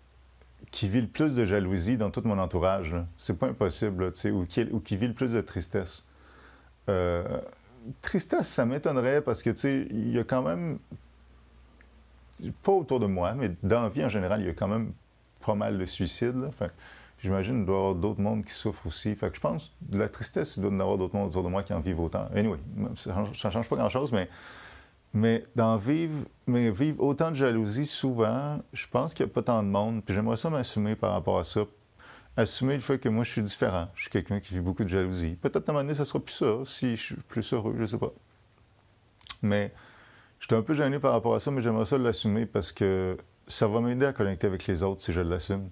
qui 0.71 0.89
vit 0.89 1.01
le 1.01 1.07
plus 1.07 1.35
de 1.35 1.45
jalousie 1.45 1.97
dans 1.97 2.09
tout 2.09 2.23
mon 2.25 2.39
entourage. 2.39 2.95
C'est 3.19 3.37
pas 3.37 3.47
impossible, 3.47 4.11
tu 4.13 4.19
sais, 4.19 4.31
ou 4.31 4.45
qui, 4.45 4.63
ou 4.71 4.79
qui 4.79 4.97
vit 4.97 5.07
le 5.07 5.13
plus 5.13 5.31
de 5.31 5.41
tristesse. 5.41 6.05
Euh, 6.89 7.39
tristesse, 8.01 8.47
ça 8.47 8.65
m'étonnerait 8.65 9.21
parce 9.21 9.43
que, 9.43 9.49
tu 9.49 9.59
sais, 9.59 9.87
il 9.89 10.11
y 10.11 10.19
a 10.19 10.23
quand 10.23 10.41
même, 10.41 10.79
pas 12.63 12.71
autour 12.71 12.99
de 12.99 13.05
moi, 13.05 13.33
mais 13.33 13.51
dans 13.63 13.83
la 13.83 13.89
vie 13.89 14.03
en 14.03 14.09
général, 14.09 14.41
il 14.41 14.47
y 14.47 14.49
a 14.49 14.53
quand 14.53 14.67
même 14.67 14.93
pas 15.45 15.55
mal 15.55 15.77
de 15.77 15.85
suicides. 15.85 16.49
J'imagine 17.19 17.57
qu'il 17.57 17.65
doit 17.65 17.75
y 17.75 17.79
avoir 17.79 17.95
d'autres 17.95 18.21
mondes 18.21 18.43
qui 18.43 18.53
souffrent 18.53 18.87
aussi. 18.87 19.15
Je 19.21 19.39
pense 19.39 19.71
de 19.81 19.97
la 19.97 20.09
tristesse, 20.09 20.57
il 20.57 20.63
doit 20.63 20.71
y 20.71 20.81
avoir 20.81 20.97
d'autres 20.97 21.15
mondes 21.15 21.29
autour 21.29 21.43
de 21.43 21.49
moi 21.49 21.63
qui 21.63 21.73
en 21.73 21.79
vivent 21.79 22.01
autant. 22.01 22.27
Anyway, 22.35 22.57
ça 22.95 23.15
ne 23.21 23.33
change 23.33 23.69
pas 23.69 23.75
grand-chose, 23.75 24.11
mais 24.11 24.29
mais 25.13 25.45
d'en 25.55 25.77
vivre, 25.77 26.25
mais 26.47 26.71
vivre 26.71 27.03
autant 27.03 27.29
de 27.29 27.35
jalousie, 27.35 27.85
souvent, 27.85 28.59
je 28.73 28.87
pense 28.87 29.13
qu'il 29.13 29.25
n'y 29.25 29.31
a 29.31 29.33
pas 29.33 29.43
tant 29.43 29.61
de 29.61 29.67
monde. 29.67 30.01
J'aimerais 30.07 30.37
ça 30.37 30.49
m'assumer 30.49 30.95
par 30.95 31.11
rapport 31.11 31.37
à 31.37 31.43
ça. 31.43 31.65
Assumer 32.35 32.75
le 32.75 32.81
fait 32.81 32.97
que 32.97 33.09
moi, 33.09 33.23
je 33.23 33.31
suis 33.31 33.43
différent. 33.43 33.89
Je 33.95 34.01
suis 34.01 34.09
quelqu'un 34.09 34.39
qui 34.39 34.55
vit 34.55 34.59
beaucoup 34.59 34.83
de 34.83 34.89
jalousie. 34.89 35.35
Peut-être 35.35 35.69
à 35.69 35.71
un 35.71 35.73
moment 35.73 35.83
donné, 35.83 35.95
ça 35.95 36.05
sera 36.05 36.19
plus 36.19 36.33
ça, 36.33 36.63
si 36.65 36.95
je 36.95 37.01
suis 37.01 37.15
plus 37.15 37.53
heureux, 37.53 37.73
je 37.75 37.81
ne 37.81 37.85
sais 37.85 37.97
pas. 37.97 38.11
Mais 39.41 39.73
j'étais 40.39 40.55
un 40.55 40.63
peu 40.63 40.73
gêné 40.73 40.97
par 40.99 41.11
rapport 41.11 41.35
à 41.35 41.39
ça, 41.39 41.51
mais 41.51 41.61
j'aimerais 41.61 41.85
ça 41.85 41.97
l'assumer 41.97 42.45
parce 42.45 42.71
que 42.71 43.17
ça 43.47 43.67
va 43.67 43.81
m'aider 43.81 44.05
à 44.05 44.13
connecter 44.13 44.47
avec 44.47 44.65
les 44.65 44.81
autres 44.81 45.03
si 45.03 45.13
je 45.13 45.21
l'assume. 45.21 45.69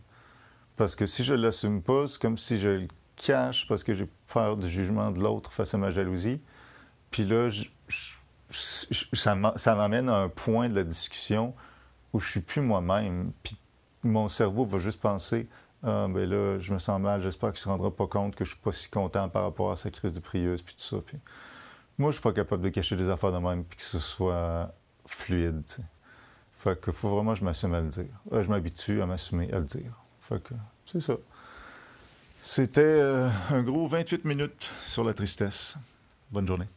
Parce 0.78 0.96
que 0.96 1.06
si 1.06 1.24
je 1.24 1.34
ne 1.34 1.42
l'assume 1.42 1.82
pas, 1.82 2.08
c'est 2.08 2.22
comme 2.22 2.38
si 2.38 2.60
je 2.60 2.68
le 2.68 2.88
cache 3.16 3.68
parce 3.68 3.84
que 3.84 3.94
j'ai 3.94 4.08
peur 4.34 4.58
du 4.58 4.70
jugement 4.70 5.12
de 5.12 5.20
l'autre 5.20 5.52
face 5.52 5.74
à 5.74 5.78
ma 5.78 5.92
jalousie. 5.92 6.42
Puis 7.10 7.26
là, 7.26 7.50
ça 8.52 9.36
m'amène 9.36 10.10
à 10.10 10.18
un 10.18 10.30
point 10.30 10.70
de 10.70 10.76
la 10.76 10.84
discussion 10.84 11.56
où 12.14 12.20
je 12.20 12.30
suis 12.30 12.42
plus 12.42 12.62
moi-même. 12.62 13.32
Puis 13.44 13.58
mon 14.04 14.28
cerveau 14.30 14.66
va 14.66 14.80
juste 14.80 15.00
penser 15.00 15.48
Ah, 15.84 16.08
ben 16.10 16.30
là, 16.30 16.60
je 16.60 16.74
me 16.74 16.80
sens 16.80 17.02
mal, 17.02 17.22
j'espère 17.22 17.50
qu'il 17.54 17.60
ne 17.60 17.64
se 17.64 17.70
rendra 17.70 17.92
pas 17.92 18.08
compte 18.08 18.36
que 18.36 18.46
je 18.46 18.52
suis 18.52 18.60
pas 18.60 18.72
si 18.72 18.90
content 18.90 19.30
par 19.30 19.44
rapport 19.44 19.72
à 19.72 19.76
sa 19.76 19.90
crise 19.90 20.14
de 20.14 20.20
prieuse, 20.20 20.62
puis 20.62 20.76
tout 20.76 20.84
ça. 20.84 20.98
Moi, 21.98 22.12
je 22.12 22.16
suis 22.16 22.24
pas 22.24 22.34
capable 22.34 22.64
de 22.64 22.70
cacher 22.70 22.96
des 22.96 23.10
affaires 23.10 23.32
de 23.32 23.40
même, 23.40 23.64
puis 23.64 23.78
que 23.78 23.84
ce 23.84 24.00
soit 24.00 24.74
fluide. 25.06 25.64
T'sais. 25.66 25.84
Que 26.76 26.92
faut 26.92 27.10
vraiment 27.10 27.34
que 27.34 27.40
je 27.40 27.44
m'assume 27.44 27.74
à 27.74 27.82
le 27.82 27.90
dire. 27.90 28.14
Euh, 28.34 28.44
je 28.44 28.50
m'habitue 28.50 29.02
à 29.02 29.08
m'assumer 29.08 29.52
à 29.52 29.58
le 29.58 29.66
dire. 29.66 29.94
Fait 30.22 30.42
que 30.42 30.54
c'est 30.86 31.00
ça. 31.00 31.16
C'était 32.44 32.82
euh, 32.82 33.30
un 33.50 33.64
gros 33.64 33.88
28 33.88 34.26
minutes 34.26 34.72
sur 34.86 35.04
la 35.04 35.16
tristesse. 35.16 35.76
Bonne 36.32 36.48
journée. 36.48 36.68